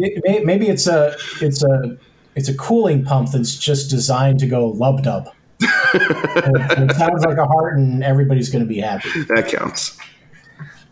It- 0.00 0.22
may- 0.24 0.40
maybe 0.44 0.68
it's 0.68 0.86
a 0.86 1.16
it's 1.40 1.62
a 1.64 1.98
it's 2.36 2.48
a 2.48 2.54
cooling 2.56 3.04
pump 3.04 3.30
that's 3.32 3.56
just 3.56 3.90
designed 3.90 4.38
to 4.40 4.46
go 4.46 4.68
lub 4.68 5.02
dub. 5.02 5.28
it, 5.60 5.70
it 6.90 6.96
sounds 6.96 7.24
like 7.24 7.36
a 7.36 7.46
heart, 7.46 7.76
and 7.76 8.04
everybody's 8.04 8.48
going 8.48 8.62
to 8.62 8.68
be 8.68 8.78
happy. 8.78 9.22
That 9.24 9.48
counts. 9.48 9.98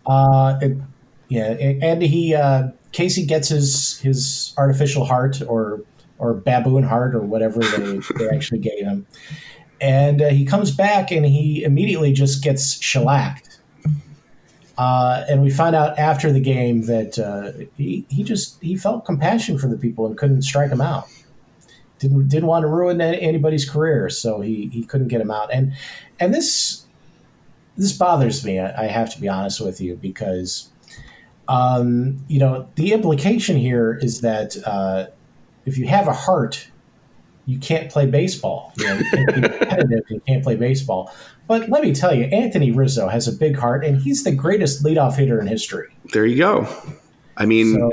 Uh, 0.06 0.58
it, 0.60 0.76
yeah, 1.28 1.50
and 1.50 2.02
he 2.02 2.34
uh, 2.34 2.68
Casey 2.90 3.24
gets 3.24 3.48
his 3.48 4.00
his 4.00 4.54
artificial 4.58 5.04
heart 5.04 5.40
or 5.46 5.82
or 6.18 6.34
baboon 6.34 6.82
heart 6.82 7.14
or 7.14 7.20
whatever 7.20 7.60
they, 7.60 8.00
they 8.18 8.28
actually 8.34 8.58
gave 8.58 8.84
him, 8.84 9.06
and 9.80 10.22
uh, 10.22 10.28
he 10.28 10.44
comes 10.44 10.70
back 10.70 11.10
and 11.10 11.26
he 11.26 11.62
immediately 11.64 12.12
just 12.12 12.42
gets 12.42 12.80
shellacked. 12.80 13.60
Uh, 14.78 15.24
and 15.28 15.42
we 15.42 15.50
find 15.50 15.74
out 15.74 15.98
after 15.98 16.32
the 16.32 16.40
game 16.40 16.82
that 16.82 17.18
uh, 17.18 17.52
he, 17.76 18.04
he 18.10 18.22
just 18.22 18.60
he 18.62 18.76
felt 18.76 19.06
compassion 19.06 19.58
for 19.58 19.68
the 19.68 19.76
people 19.78 20.06
and 20.06 20.18
couldn't 20.18 20.42
strike 20.42 20.70
them 20.70 20.82
out. 20.82 21.08
Didn't 21.98 22.28
didn't 22.28 22.46
want 22.46 22.62
to 22.62 22.68
ruin 22.68 23.00
anybody's 23.00 23.68
career, 23.68 24.10
so 24.10 24.42
he, 24.42 24.68
he 24.70 24.84
couldn't 24.84 25.08
get 25.08 25.20
him 25.20 25.30
out. 25.30 25.50
And 25.50 25.72
and 26.20 26.34
this 26.34 26.84
this 27.76 27.92
bothers 27.92 28.44
me. 28.44 28.58
I, 28.58 28.84
I 28.84 28.86
have 28.86 29.12
to 29.14 29.20
be 29.20 29.28
honest 29.28 29.62
with 29.62 29.80
you 29.80 29.96
because, 29.96 30.68
um, 31.48 32.24
you 32.28 32.38
know, 32.38 32.68
the 32.74 32.92
implication 32.92 33.56
here 33.56 33.98
is 34.02 34.20
that 34.20 34.56
uh, 34.66 35.06
if 35.64 35.78
you 35.78 35.86
have 35.86 36.06
a 36.06 36.12
heart, 36.12 36.68
you 37.46 37.58
can't 37.58 37.90
play 37.90 38.06
baseball. 38.06 38.72
You, 38.76 38.86
know, 38.86 38.94
you 38.96 39.04
can't 39.10 39.88
be. 39.88 40.14
You 40.14 40.22
can't 40.26 40.42
play 40.42 40.56
baseball. 40.56 41.12
But 41.46 41.68
let 41.68 41.82
me 41.82 41.94
tell 41.94 42.12
you, 42.12 42.24
Anthony 42.24 42.72
Rizzo 42.72 43.08
has 43.08 43.28
a 43.28 43.32
big 43.32 43.56
heart, 43.56 43.84
and 43.84 44.00
he's 44.02 44.24
the 44.24 44.32
greatest 44.32 44.84
leadoff 44.84 45.16
hitter 45.16 45.40
in 45.40 45.46
history. 45.46 45.88
There 46.12 46.26
you 46.26 46.38
go. 46.38 46.68
I 47.36 47.46
mean, 47.46 47.74
So, 47.74 47.92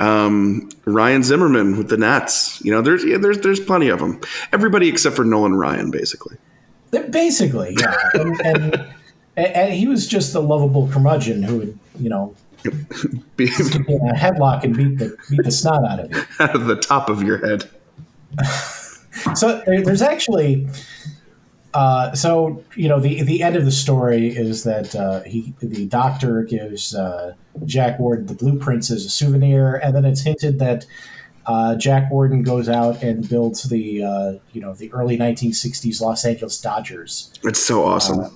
um, 0.00 0.68
Ryan 0.84 1.22
Zimmerman 1.22 1.78
with 1.78 1.88
the 1.88 1.96
Nats. 1.96 2.60
You 2.64 2.72
know, 2.72 2.82
there's 2.82 3.04
yeah, 3.04 3.18
there's 3.18 3.38
there's 3.38 3.60
plenty 3.60 3.88
of 3.88 4.00
them. 4.00 4.20
Everybody 4.52 4.88
except 4.88 5.14
for 5.16 5.24
Nolan 5.24 5.54
Ryan, 5.54 5.90
basically. 5.90 6.36
basically, 6.90 7.76
yeah. 7.78 7.96
And, 8.14 8.40
and, 8.40 8.88
and 9.36 9.72
he 9.72 9.86
was 9.86 10.08
just 10.08 10.34
a 10.34 10.40
lovable 10.40 10.88
curmudgeon 10.88 11.42
who 11.42 11.58
would, 11.58 11.78
you 11.98 12.08
know, 12.08 12.34
Be- 13.36 13.44
a 13.44 13.48
headlock 14.14 14.64
and 14.64 14.76
beat 14.76 14.98
the 14.98 15.16
beat 15.30 15.44
the 15.44 15.52
snot 15.52 15.84
out 15.84 16.00
of 16.00 16.10
you. 16.10 16.22
out 16.40 16.56
of 16.56 16.66
the 16.66 16.74
top 16.76 17.08
of 17.08 17.22
your 17.22 17.38
head. 17.38 17.70
So 19.34 19.62
there, 19.66 19.82
there's 19.82 20.02
actually, 20.02 20.68
uh, 21.74 22.14
so 22.14 22.64
you 22.74 22.88
know, 22.88 23.00
the 23.00 23.22
the 23.22 23.42
end 23.42 23.56
of 23.56 23.64
the 23.64 23.72
story 23.72 24.28
is 24.28 24.64
that 24.64 24.94
uh, 24.94 25.22
he 25.22 25.54
the 25.60 25.86
doctor 25.86 26.42
gives 26.42 26.94
uh, 26.94 27.34
Jack 27.64 27.98
Warden 27.98 28.26
the 28.26 28.34
blueprints 28.34 28.90
as 28.90 29.04
a 29.04 29.10
souvenir, 29.10 29.76
and 29.76 29.94
then 29.94 30.04
it's 30.04 30.22
hinted 30.22 30.58
that 30.58 30.86
uh, 31.48 31.74
Jack 31.76 32.10
Warden 32.10 32.42
goes 32.42 32.68
out 32.68 33.02
and 33.02 33.26
builds 33.26 33.62
the 33.64 34.04
uh, 34.04 34.32
you 34.52 34.60
know 34.60 34.74
the 34.74 34.92
early 34.92 35.16
1960s 35.16 36.00
Los 36.00 36.24
Angeles 36.24 36.60
Dodgers 36.60 37.32
It's 37.42 37.58
so 37.58 37.84
awesome. 37.84 38.30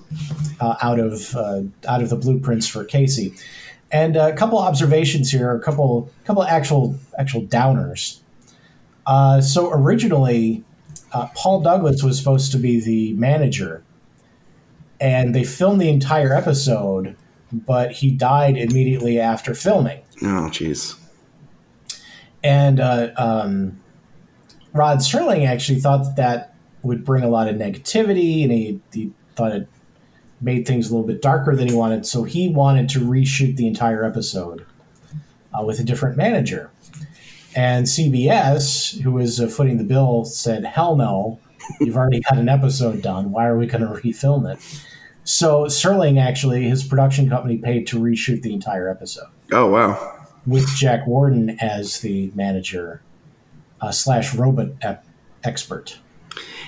uh, 0.60 0.76
out 0.80 0.98
of 0.98 1.36
uh, 1.36 1.60
out 1.86 2.02
of 2.02 2.08
the 2.08 2.16
blueprints 2.16 2.66
for 2.66 2.84
Casey. 2.84 3.34
And 3.90 4.16
a 4.16 4.34
couple 4.34 4.58
observations 4.58 5.30
here, 5.30 5.54
a 5.54 5.60
couple 5.60 6.10
couple 6.24 6.42
actual 6.42 6.98
actual 7.18 7.42
downers. 7.42 8.20
Uh, 9.06 9.42
so 9.42 9.70
originally, 9.70 10.64
uh, 11.12 11.28
Paul 11.34 11.60
Douglas 11.60 12.02
was 12.02 12.18
supposed 12.18 12.52
to 12.52 12.58
be 12.58 12.80
the 12.80 13.12
manager, 13.14 13.84
and 15.00 15.34
they 15.34 15.44
filmed 15.44 15.80
the 15.80 15.88
entire 15.88 16.32
episode, 16.34 17.16
but 17.52 17.92
he 17.92 18.10
died 18.10 18.56
immediately 18.56 19.20
after 19.20 19.54
filming. 19.54 20.02
oh, 20.22 20.48
jeez. 20.50 20.96
And 22.42 22.80
uh, 22.80 23.10
um, 23.16 23.80
Rod 24.72 24.98
Serling 24.98 25.46
actually 25.46 25.80
thought 25.80 26.04
that 26.04 26.16
that 26.16 26.54
would 26.82 27.04
bring 27.04 27.22
a 27.22 27.28
lot 27.28 27.48
of 27.48 27.56
negativity, 27.56 28.42
and 28.42 28.52
he, 28.52 28.80
he 28.92 29.12
thought 29.36 29.52
it 29.52 29.68
made 30.40 30.66
things 30.66 30.90
a 30.90 30.92
little 30.92 31.06
bit 31.06 31.22
darker 31.22 31.54
than 31.54 31.68
he 31.68 31.74
wanted. 31.74 32.04
So 32.04 32.24
he 32.24 32.48
wanted 32.48 32.88
to 32.90 33.00
reshoot 33.00 33.56
the 33.56 33.68
entire 33.68 34.04
episode 34.04 34.66
uh, 35.56 35.62
with 35.64 35.78
a 35.78 35.84
different 35.84 36.16
manager. 36.16 36.71
And 37.54 37.86
CBS, 37.86 39.00
who 39.00 39.12
was 39.12 39.40
uh, 39.40 39.46
footing 39.48 39.78
the 39.78 39.84
bill, 39.84 40.24
said, 40.24 40.64
"Hell 40.64 40.96
no! 40.96 41.38
You've 41.80 41.96
already 41.96 42.20
got 42.20 42.38
an 42.38 42.48
episode 42.48 43.02
done. 43.02 43.30
Why 43.30 43.46
are 43.46 43.56
we 43.58 43.66
going 43.66 43.82
to 43.82 43.88
refilm 44.00 44.50
it?" 44.52 44.58
So 45.24 45.64
Serling 45.66 46.20
actually, 46.20 46.64
his 46.68 46.82
production 46.82 47.28
company, 47.28 47.56
paid 47.58 47.86
to 47.88 47.98
reshoot 48.00 48.42
the 48.42 48.52
entire 48.52 48.88
episode 48.88 49.28
Oh, 49.52 49.66
wow. 49.68 50.26
with 50.46 50.66
Jack 50.74 51.06
Warden 51.06 51.50
as 51.60 52.00
the 52.00 52.32
manager 52.34 53.02
uh, 53.80 53.92
slash 53.92 54.34
robot 54.34 54.70
ep- 54.82 55.04
expert. 55.44 55.98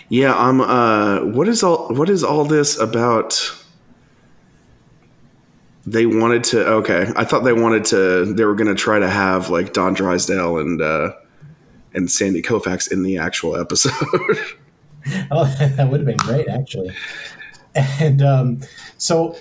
Yeah. 0.08 0.36
Um. 0.36 0.60
Uh. 0.60 1.20
What 1.24 1.48
is 1.48 1.62
all? 1.62 1.88
What 1.94 2.08
is 2.10 2.22
all 2.22 2.44
this 2.44 2.78
about? 2.78 3.56
They 5.86 6.06
wanted 6.06 6.44
to. 6.44 6.66
Okay, 6.66 7.10
I 7.14 7.24
thought 7.24 7.44
they 7.44 7.52
wanted 7.52 7.84
to. 7.86 8.32
They 8.32 8.44
were 8.44 8.54
going 8.54 8.74
to 8.74 8.74
try 8.74 8.98
to 8.98 9.08
have 9.08 9.50
like 9.50 9.72
Don 9.72 9.92
Drysdale 9.94 10.58
and 10.58 10.80
uh, 10.80 11.12
and 11.92 12.10
Sandy 12.10 12.42
Koufax 12.42 12.90
in 12.90 13.02
the 13.02 13.18
actual 13.18 13.56
episode. 13.56 13.92
Oh, 15.30 15.44
that 15.58 15.90
would 15.90 16.00
have 16.00 16.06
been 16.06 16.16
great, 16.16 16.48
actually. 16.48 16.90
And 17.74 18.22
um, 18.22 18.60
so, 18.96 19.36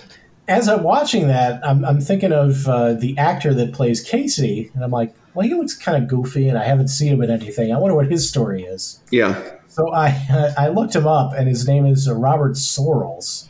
as 0.46 0.68
I'm 0.68 0.82
watching 0.82 1.28
that, 1.28 1.66
I'm, 1.66 1.84
I'm 1.86 2.02
thinking 2.02 2.32
of 2.32 2.68
uh, 2.68 2.92
the 2.92 3.16
actor 3.16 3.54
that 3.54 3.72
plays 3.72 4.02
Casey, 4.02 4.70
and 4.74 4.84
I'm 4.84 4.90
like, 4.90 5.14
well, 5.32 5.46
he 5.46 5.54
looks 5.54 5.74
kind 5.74 6.02
of 6.02 6.08
goofy, 6.08 6.48
and 6.50 6.58
I 6.58 6.64
haven't 6.64 6.88
seen 6.88 7.14
him 7.14 7.22
in 7.22 7.30
anything. 7.30 7.72
I 7.72 7.78
wonder 7.78 7.94
what 7.94 8.10
his 8.10 8.28
story 8.28 8.64
is. 8.64 9.00
yeah. 9.10 9.52
So 9.68 9.92
I 9.92 10.52
I 10.58 10.68
looked 10.68 10.94
him 10.94 11.06
up, 11.06 11.32
and 11.32 11.48
his 11.48 11.66
name 11.66 11.86
is 11.86 12.06
uh, 12.08 12.14
Robert 12.14 12.52
Sorrells. 12.52 13.48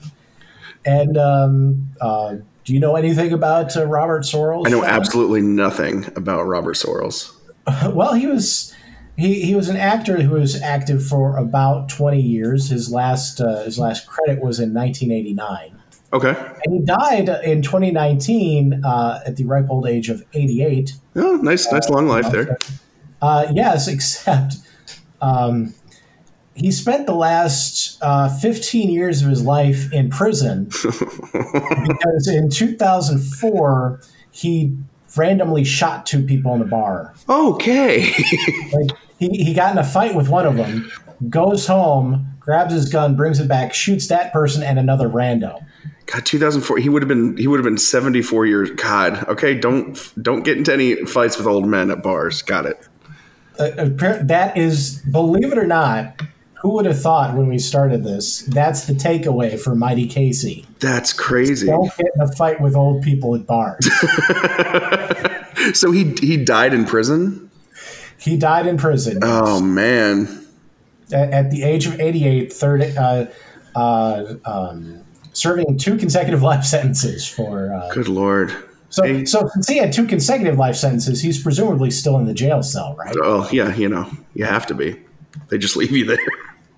And 0.86 1.16
um, 1.18 1.88
uh, 2.00 2.36
do 2.64 2.72
you 2.72 2.80
know 2.80 2.96
anything 2.96 3.32
about 3.32 3.76
uh, 3.76 3.86
Robert 3.86 4.22
Sorrells? 4.22 4.66
I 4.66 4.70
know 4.70 4.84
absolutely 4.84 5.42
nothing 5.42 6.06
about 6.16 6.46
Robert 6.46 6.76
Sorrells. 6.76 7.32
Well, 7.94 8.12
he 8.14 8.26
was 8.26 8.74
he, 9.16 9.40
he 9.42 9.54
was 9.54 9.68
an 9.68 9.76
actor 9.76 10.20
who 10.20 10.34
was 10.34 10.60
active 10.60 11.06
for 11.06 11.36
about 11.38 11.88
twenty 11.88 12.20
years. 12.20 12.68
His 12.68 12.92
last 12.92 13.40
uh, 13.40 13.62
his 13.64 13.78
last 13.78 14.06
credit 14.06 14.42
was 14.42 14.60
in 14.60 14.74
1989, 14.74 15.80
Okay. 16.12 16.34
and 16.64 16.74
he 16.74 16.80
died 16.84 17.28
in 17.44 17.62
2019 17.62 18.84
uh, 18.84 19.20
at 19.24 19.36
the 19.36 19.44
ripe 19.44 19.66
old 19.70 19.86
age 19.86 20.10
of 20.10 20.22
88. 20.34 20.92
Oh, 21.16 21.36
nice, 21.36 21.70
nice 21.72 21.88
long 21.88 22.06
life 22.06 22.30
there. 22.30 22.58
Uh, 23.22 23.46
yes, 23.52 23.88
except 23.94 24.56
um, 25.22 25.74
he 26.54 26.70
spent 26.70 27.06
the 27.06 27.14
last 27.14 27.98
uh, 28.00 28.28
15 28.38 28.90
years 28.90 29.22
of 29.22 29.28
his 29.28 29.42
life 29.42 29.92
in 29.92 30.08
prison 30.10 30.64
because 31.32 32.28
in 32.28 32.48
2004 32.48 34.00
he 34.30 34.76
randomly 35.16 35.64
shot 35.64 36.06
two 36.06 36.22
people 36.22 36.54
in 36.54 36.62
a 36.62 36.66
bar. 36.66 37.14
Okay. 37.28 38.12
Like 38.72 38.90
he, 39.18 39.28
he 39.44 39.54
got 39.54 39.72
in 39.72 39.78
a 39.78 39.84
fight 39.84 40.16
with 40.16 40.28
one 40.28 40.46
of 40.46 40.56
them, 40.56 40.90
goes 41.28 41.68
home, 41.68 42.26
grabs 42.40 42.74
his 42.74 42.88
gun, 42.88 43.14
brings 43.14 43.38
it 43.38 43.46
back, 43.46 43.72
shoots 43.72 44.08
that 44.08 44.32
person 44.32 44.64
and 44.64 44.78
another 44.78 45.08
rando. 45.08 45.64
God, 46.06 46.26
2004. 46.26 46.78
He 46.78 46.88
would 46.88 47.02
have 47.02 47.08
been. 47.08 47.36
He 47.36 47.46
would 47.46 47.58
have 47.58 47.64
been 47.64 47.78
74 47.78 48.46
years. 48.46 48.70
God. 48.72 49.26
Okay. 49.28 49.54
Don't 49.54 50.12
don't 50.20 50.42
get 50.42 50.58
into 50.58 50.72
any 50.72 50.96
fights 51.06 51.38
with 51.38 51.46
old 51.46 51.66
men 51.66 51.90
at 51.90 52.02
bars. 52.02 52.42
Got 52.42 52.66
it. 52.66 52.88
Uh, 53.58 53.88
that 54.22 54.56
is, 54.56 55.00
believe 55.10 55.52
it 55.52 55.58
or 55.58 55.66
not, 55.66 56.20
who 56.64 56.70
would 56.70 56.86
have 56.86 56.98
thought 57.00 57.36
when 57.36 57.46
we 57.48 57.58
started 57.58 58.02
this? 58.02 58.40
That's 58.48 58.86
the 58.86 58.94
takeaway 58.94 59.60
for 59.60 59.74
Mighty 59.76 60.06
Casey. 60.08 60.66
That's 60.80 61.12
crazy. 61.12 61.66
Don't 61.66 61.94
get 61.98 62.06
in 62.14 62.20
a 62.22 62.32
fight 62.32 62.58
with 62.60 62.74
old 62.74 63.02
people 63.02 63.34
at 63.36 63.46
bars. 63.46 63.86
So 65.72 65.92
he 65.92 66.12
he 66.20 66.36
died 66.36 66.74
in 66.74 66.84
prison. 66.84 67.50
he 68.18 68.36
died 68.36 68.66
in 68.66 68.76
prison 68.76 69.20
Oh 69.22 69.62
man. 69.62 70.44
at, 71.12 71.32
at 71.32 71.50
the 71.50 71.62
age 71.62 71.86
of 71.86 71.98
88, 71.98 72.52
third, 72.52 72.82
uh, 72.98 73.26
uh, 73.74 74.34
um, 74.44 75.04
serving 75.32 75.78
two 75.78 75.96
consecutive 75.96 76.42
life 76.50 76.64
sentences 76.64 77.26
for. 77.26 77.72
Uh, 77.72 77.88
Good 77.94 78.08
lord. 78.08 78.54
so, 78.90 79.04
Hey. 79.04 79.24
so 79.24 79.48
since 79.54 79.68
he 79.68 79.78
had 79.78 79.90
two 79.92 80.06
consecutive 80.06 80.58
life 80.58 80.76
sentences, 80.76 81.22
he's 81.22 81.42
presumably 81.42 81.90
still 81.90 82.18
in 82.18 82.26
the 82.26 82.34
jail 82.34 82.62
cell, 82.62 82.94
right? 82.98 83.14
Oh 83.22 83.48
yeah. 83.50 83.74
You 83.74 83.88
know 83.88 84.10
you 84.34 84.44
have 84.44 84.66
to 84.66 84.74
be. 84.74 85.00
They 85.48 85.56
just 85.56 85.76
leave 85.76 85.92
you 85.92 86.04
there. 86.04 86.18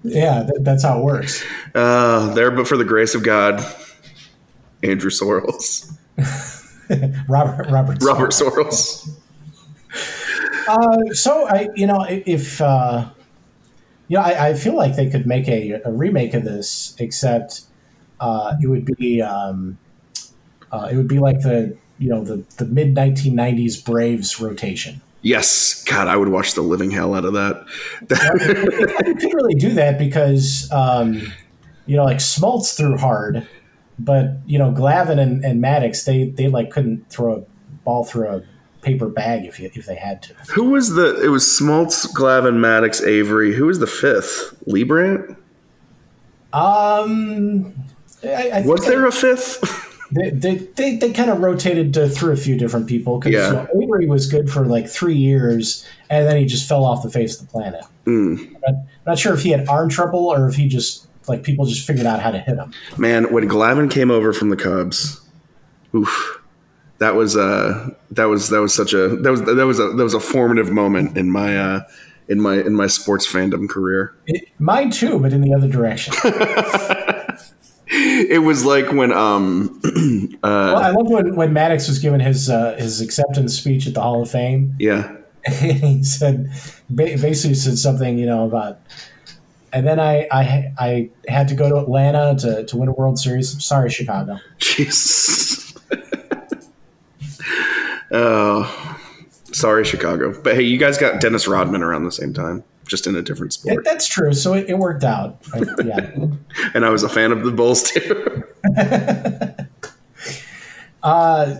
Yeah, 0.08 0.42
that, 0.42 0.58
that's 0.62 0.82
how 0.82 0.98
it 0.98 1.04
works. 1.04 1.44
Uh, 1.74 2.32
there, 2.34 2.50
but 2.50 2.66
for 2.66 2.76
the 2.76 2.84
grace 2.84 3.14
of 3.14 3.22
God, 3.22 3.64
Andrew 4.82 5.10
Sorrells, 5.10 5.92
Robert 7.28 7.70
Robert 7.70 8.02
Robert 8.02 8.30
Sorrell. 8.30 8.70
Sorrells. 8.70 9.08
Uh, 10.68 11.14
so 11.14 11.48
I, 11.48 11.68
you 11.74 11.86
know, 11.86 12.04
if 12.08 12.60
uh, 12.60 13.08
you 14.08 14.16
know, 14.16 14.22
I, 14.22 14.48
I 14.48 14.54
feel 14.54 14.76
like 14.76 14.96
they 14.96 15.08
could 15.08 15.26
make 15.26 15.48
a, 15.48 15.80
a 15.84 15.92
remake 15.92 16.34
of 16.34 16.44
this, 16.44 16.94
except 16.98 17.62
uh, 18.20 18.54
it 18.62 18.66
would 18.66 18.84
be 18.84 19.22
um, 19.22 19.78
uh, 20.72 20.88
it 20.90 20.96
would 20.96 21.08
be 21.08 21.18
like 21.18 21.40
the 21.40 21.76
you 21.98 22.08
know 22.08 22.22
the 22.22 22.44
the 22.58 22.66
mid 22.66 22.94
1990s 22.94 23.84
Braves 23.84 24.40
rotation. 24.40 25.00
Yes, 25.22 25.83
God, 25.85 26.09
I 26.09 26.16
would 26.16 26.29
watch 26.29 26.55
the 26.55 26.62
living 26.62 26.90
hell 26.90 27.14
out 27.14 27.24
of 27.24 27.33
that. 27.33 27.64
you 29.07 29.14
could 29.14 29.35
really 29.35 29.55
do 29.55 29.70
that 29.74 29.98
because 29.98 30.70
um, 30.70 31.33
you 31.87 31.96
know, 31.96 32.05
like 32.05 32.18
Smoltz 32.18 32.76
threw 32.76 32.96
hard, 32.96 33.46
but 33.98 34.38
you 34.46 34.59
know, 34.59 34.70
Glavine 34.70 35.18
and, 35.18 35.44
and 35.44 35.62
Maddux 35.62 36.05
they 36.05 36.31
they 36.31 36.48
like 36.48 36.70
couldn't 36.70 37.09
throw 37.11 37.35
a 37.35 37.40
ball 37.85 38.05
through 38.05 38.29
a 38.29 38.42
paper 38.83 39.09
bag 39.09 39.44
if 39.46 39.59
you, 39.59 39.70
if 39.74 39.87
they 39.87 39.96
had 39.96 40.22
to. 40.22 40.35
Who 40.55 40.70
was 40.70 40.94
the? 40.94 41.20
It 41.24 41.29
was 41.29 41.44
Smoltz, 41.44 42.07
Glavine, 42.12 42.59
Maddux, 42.59 43.05
Avery. 43.05 43.55
Who 43.55 43.66
was 43.66 43.79
the 43.79 43.87
fifth? 43.87 44.57
Leibrandt. 44.66 45.37
Um, 46.52 47.74
I, 48.22 48.50
I 48.50 48.62
Was 48.62 48.87
there 48.87 49.07
a 49.07 49.12
fifth? 49.12 49.83
They 50.12 50.30
they, 50.30 50.54
they, 50.56 50.96
they 50.96 51.12
kind 51.12 51.30
of 51.30 51.40
rotated 51.40 51.96
uh, 51.98 52.08
through 52.08 52.32
a 52.32 52.36
few 52.36 52.56
different 52.56 52.86
people 52.86 53.18
because 53.18 53.32
Yeah. 53.32 53.48
you 53.48 53.52
know, 53.54 53.82
Avery 53.82 54.06
was 54.06 54.26
good 54.30 54.50
for 54.50 54.64
like 54.66 54.88
three 54.88 55.16
years 55.16 55.84
and 56.10 56.26
then 56.26 56.36
he 56.36 56.44
just 56.44 56.68
fell 56.68 56.84
off 56.84 57.02
the 57.02 57.10
face 57.10 57.40
of 57.40 57.46
the 57.46 57.52
planet. 57.52 57.84
Mm. 58.04 58.54
But 58.64 58.74
not 59.04 59.18
sure 59.18 59.34
if 59.34 59.42
he 59.42 59.50
had 59.50 59.68
arm 59.68 59.88
trouble 59.88 60.26
or 60.32 60.48
if 60.48 60.54
he 60.54 60.68
just 60.68 61.08
like 61.28 61.42
people 61.42 61.66
just 61.66 61.84
figured 61.86 62.06
out 62.06 62.20
how 62.20 62.30
to 62.30 62.38
hit 62.38 62.56
him. 62.56 62.72
Man, 62.96 63.32
when 63.32 63.48
Glavine 63.48 63.90
came 63.90 64.10
over 64.12 64.32
from 64.32 64.50
the 64.50 64.56
Cubs, 64.56 65.20
oof, 65.94 66.40
that 66.98 67.14
was 67.16 67.36
uh 67.36 67.90
that 68.12 68.26
was 68.26 68.48
that 68.50 68.60
was 68.60 68.72
such 68.72 68.92
a 68.92 69.08
that 69.16 69.30
was 69.30 69.42
that 69.42 69.66
was 69.66 69.80
a 69.80 69.88
that 69.90 70.04
was 70.04 70.14
a 70.14 70.20
formative 70.20 70.70
moment 70.70 71.18
in 71.18 71.30
my 71.30 71.58
uh 71.58 71.80
in 72.28 72.40
my 72.40 72.54
in 72.54 72.74
my 72.76 72.86
sports 72.86 73.26
fandom 73.30 73.68
career. 73.68 74.14
It, 74.26 74.48
mine 74.60 74.90
too, 74.90 75.18
but 75.18 75.32
in 75.32 75.40
the 75.40 75.52
other 75.52 75.68
direction. 75.68 76.14
It 78.16 78.38
was 78.38 78.64
like 78.64 78.92
when 78.92 79.12
um 79.12 79.81
well, 80.42 80.76
I 80.76 80.90
loved 80.90 81.11
when, 81.11 81.37
when 81.37 81.52
Maddux 81.52 81.88
was 81.88 81.98
given 81.98 82.20
his 82.20 82.50
uh, 82.50 82.76
his 82.76 83.00
acceptance 83.00 83.59
speech 83.59 83.87
at 83.87 83.94
the 83.94 84.02
Hall 84.02 84.22
of 84.22 84.31
Fame. 84.31 84.74
yeah 84.79 85.16
he 85.48 86.02
said 86.02 86.50
basically 86.92 87.55
said 87.55 87.79
something 87.79 88.18
you 88.18 88.26
know 88.26 88.44
about 88.44 88.81
and 89.76 89.87
then 89.87 90.00
I, 90.00 90.26
I 90.33 90.72
I 90.79 91.11
had 91.29 91.48
to 91.48 91.55
go 91.55 91.68
to 91.68 91.76
Atlanta 91.76 92.35
to, 92.40 92.64
to 92.64 92.76
win 92.79 92.88
a 92.88 92.92
World 92.92 93.18
Series. 93.18 93.62
Sorry, 93.62 93.90
Chicago. 93.90 94.38
Jesus. 94.57 95.74
oh, 98.11 98.98
sorry, 99.52 99.85
Chicago. 99.85 100.40
But 100.40 100.55
hey, 100.55 100.62
you 100.62 100.79
guys 100.79 100.96
got 100.96 101.20
Dennis 101.20 101.46
Rodman 101.46 101.83
around 101.83 102.05
the 102.05 102.12
same 102.12 102.33
time, 102.33 102.64
just 102.87 103.07
in 103.07 103.16
a 103.16 103.22
different 103.22 103.53
sport. 103.53 103.85
that's 103.85 104.07
true. 104.07 104.33
So 104.33 104.55
it, 104.55 104.68
it 104.70 104.79
worked 104.79 105.05
out. 105.05 105.38
I- 105.55 105.62
yeah. 105.85 106.11
And 106.75 106.85
I 106.85 106.90
was 106.90 107.03
a 107.03 107.09
fan 107.09 107.33
of 107.33 107.42
the 107.44 107.51
Bulls 107.53 107.83
too. 107.83 108.42
Uh, 111.03 111.57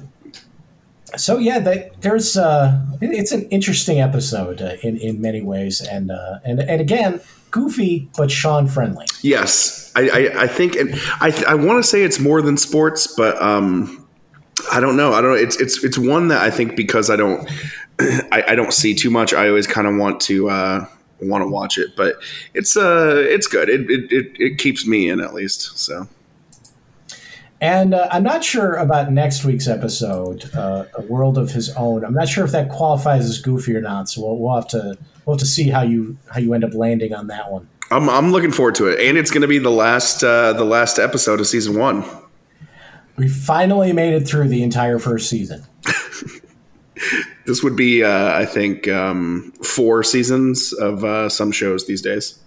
so 1.17 1.39
yeah, 1.39 1.59
that, 1.61 2.01
there's 2.03 2.37
uh, 2.37 2.81
it- 3.01 3.13
it's 3.13 3.33
an 3.33 3.49
interesting 3.51 4.01
episode 4.01 4.61
uh, 4.61 4.73
in 4.83 4.97
in 4.99 5.21
many 5.21 5.41
ways, 5.41 5.81
and 5.81 6.11
uh, 6.11 6.39
and 6.45 6.61
and 6.61 6.81
again, 6.81 7.21
goofy 7.53 8.09
but 8.17 8.31
Sean 8.31 8.67
friendly. 8.67 9.07
yes, 9.23 9.93
I, 9.95 10.09
I, 10.09 10.43
I 10.43 10.47
think, 10.49 10.75
and 10.75 10.95
I, 11.21 11.45
I 11.49 11.55
want 11.55 11.83
to 11.83 11.89
say 11.89 12.03
it's 12.03 12.19
more 12.19 12.43
than 12.43 12.57
sports, 12.57 13.07
but 13.17 13.41
um, 13.41 14.07
I 14.73 14.81
don't 14.81 14.97
know. 14.97 15.13
I 15.13 15.21
don't 15.21 15.31
know. 15.31 15.37
It's 15.37 15.61
it's 15.61 15.85
it's 15.85 15.97
one 15.99 16.29
that 16.29 16.43
I 16.43 16.51
think 16.51 16.75
because 16.77 17.09
I 17.09 17.15
don't 17.17 17.49
I, 18.01 18.43
I 18.49 18.55
don't 18.57 18.73
see 18.73 18.95
too 18.95 19.11
much. 19.11 19.33
I 19.33 19.49
always 19.49 19.67
kind 19.69 19.87
of 19.87 19.97
want 19.97 20.21
to 20.23 20.51
uh, 20.51 20.87
want 21.21 21.43
to 21.43 21.49
watch 21.49 21.79
it, 21.79 21.97
but 21.97 22.17
it's 22.55 22.77
uh 22.77 23.25
it's 23.29 23.47
good. 23.47 23.69
It, 23.69 23.91
it 23.91 24.13
it 24.13 24.33
it 24.39 24.59
keeps 24.59 24.87
me 24.87 25.09
in 25.09 25.21
at 25.21 25.35
least. 25.35 25.79
So. 25.79 26.09
And 27.59 27.95
uh, 27.95 28.09
I'm 28.11 28.23
not 28.23 28.45
sure 28.45 28.75
about 28.75 29.11
next 29.11 29.43
week's 29.43 29.67
episode, 29.67 30.55
uh, 30.55 30.85
A 30.95 31.01
World 31.01 31.39
of 31.39 31.53
His 31.53 31.75
Own. 31.75 32.05
I'm 32.05 32.13
not 32.13 32.29
sure 32.29 32.45
if 32.45 32.53
that 32.53 32.69
qualifies 32.69 33.25
as 33.25 33.39
goofy 33.39 33.75
or 33.75 33.81
not. 33.81 34.11
So 34.11 34.21
we'll, 34.21 34.37
we'll 34.37 34.55
have 34.55 34.69
to 34.69 34.99
we'll 35.25 35.37
have 35.37 35.41
to 35.41 35.47
see 35.47 35.71
how 35.71 35.83
you 35.83 36.19
how 36.31 36.41
you 36.41 36.53
end 36.53 36.65
up 36.65 36.75
landing 36.75 37.15
on 37.15 37.29
that 37.29 37.51
one. 37.51 37.67
I'm, 37.91 38.11
I'm 38.11 38.33
looking 38.33 38.51
forward 38.51 38.75
to 38.77 38.89
it, 38.89 39.01
and 39.01 39.17
it's 39.17 39.31
going 39.31 39.43
to 39.43 39.49
be 39.49 39.59
the 39.59 39.71
last 39.71 40.23
uh, 40.23 40.53
the 40.53 40.65
last 40.65 40.99
episode 40.99 41.41
of 41.41 41.47
season 41.47 41.79
one. 41.79 42.05
We 43.17 43.29
finally 43.29 43.93
made 43.93 44.13
it 44.13 44.29
through 44.29 44.49
the 44.49 44.63
entire 44.63 44.99
first 44.99 45.31
season. 45.31 45.65
This 47.47 47.63
would 47.63 47.77
be, 47.77 48.03
uh, 48.03 48.37
I 48.37 48.45
think, 48.45 48.89
um, 48.89 49.53
four 49.63 50.03
seasons 50.03 50.73
of 50.73 51.05
uh, 51.05 51.29
some 51.29 51.53
shows 51.53 51.87
these 51.87 52.03
days. 52.03 52.41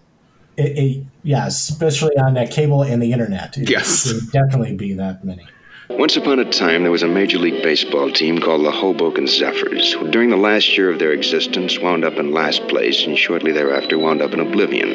It, 0.58 0.78
it, 0.78 1.06
yeah, 1.24 1.48
especially 1.48 2.18
on 2.18 2.34
that 2.34 2.52
cable 2.52 2.84
and 2.84 3.02
the 3.02 3.14
internet. 3.14 3.58
It, 3.58 3.70
Yes. 3.70 4.06
it 4.06 4.16
would 4.16 4.32
definitely 4.32 4.76
be 4.76 4.94
that 4.94 5.24
many. 5.24 5.48
Once 5.90 6.18
upon 6.18 6.38
a 6.38 6.52
time, 6.52 6.84
there 6.84 6.92
was 6.92 7.02
a 7.02 7.08
Major 7.08 7.40
League 7.40 7.64
Baseball 7.64 8.12
team 8.12 8.40
called 8.40 8.64
the 8.66 8.72
Hoboken 8.72 9.26
Zephyrs, 9.26 9.94
who 9.94 10.12
during 10.12 10.30
the 10.30 10.38
last 10.38 10.78
year 10.78 10.92
of 10.92 11.00
their 11.00 11.14
existence 11.14 11.80
wound 11.80 12.06
up 12.06 12.14
in 12.18 12.32
last 12.32 12.68
place 12.68 13.06
and 13.08 13.18
shortly 13.18 13.52
thereafter 13.52 13.98
wound 13.98 14.22
up 14.22 14.34
in 14.34 14.40
oblivion. 14.40 14.90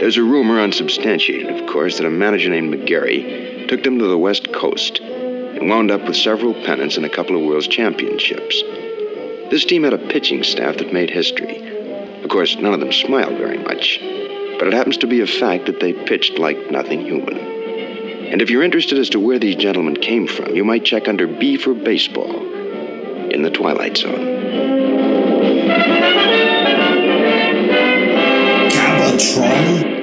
There's 0.00 0.16
a 0.16 0.22
rumor, 0.22 0.60
unsubstantiated 0.60 1.60
of 1.60 1.66
course, 1.70 1.98
that 1.98 2.06
a 2.06 2.10
manager 2.10 2.50
named 2.50 2.74
McGarry 2.74 3.68
took 3.68 3.84
them 3.84 3.98
to 3.98 4.06
the 4.06 4.18
West 4.18 4.52
Coast 4.52 4.98
and 4.98 5.68
wound 5.68 5.90
up 5.90 6.02
with 6.06 6.16
several 6.16 6.54
pennants 6.64 6.96
and 6.96 7.06
a 7.06 7.10
couple 7.10 7.36
of 7.36 7.42
World's 7.42 7.68
Championships. 7.68 8.62
This 9.50 9.64
team 9.64 9.84
had 9.84 9.92
a 9.92 9.98
pitching 9.98 10.42
staff 10.42 10.78
that 10.78 10.92
made 10.92 11.08
history. 11.08 12.22
Of 12.22 12.30
course, 12.30 12.56
none 12.56 12.74
of 12.74 12.80
them 12.80 12.92
smiled 12.92 13.38
very 13.38 13.58
much, 13.58 14.00
but 14.58 14.66
it 14.66 14.72
happens 14.74 14.96
to 14.98 15.06
be 15.06 15.20
a 15.20 15.26
fact 15.26 15.66
that 15.66 15.78
they 15.78 15.92
pitched 15.92 16.38
like 16.38 16.70
nothing 16.70 17.00
human. 17.02 17.38
And 17.38 18.42
if 18.42 18.50
you're 18.50 18.64
interested 18.64 18.98
as 18.98 19.10
to 19.10 19.20
where 19.20 19.38
these 19.38 19.54
gentlemen 19.54 19.96
came 19.96 20.26
from, 20.26 20.56
you 20.56 20.64
might 20.64 20.84
check 20.84 21.06
under 21.06 21.28
B 21.28 21.56
for 21.56 21.74
Baseball 21.74 22.42
in 23.30 23.42
the 23.42 23.50
Twilight 23.50 23.96
Zone. 23.96 24.26
Cabotron. 28.70 29.95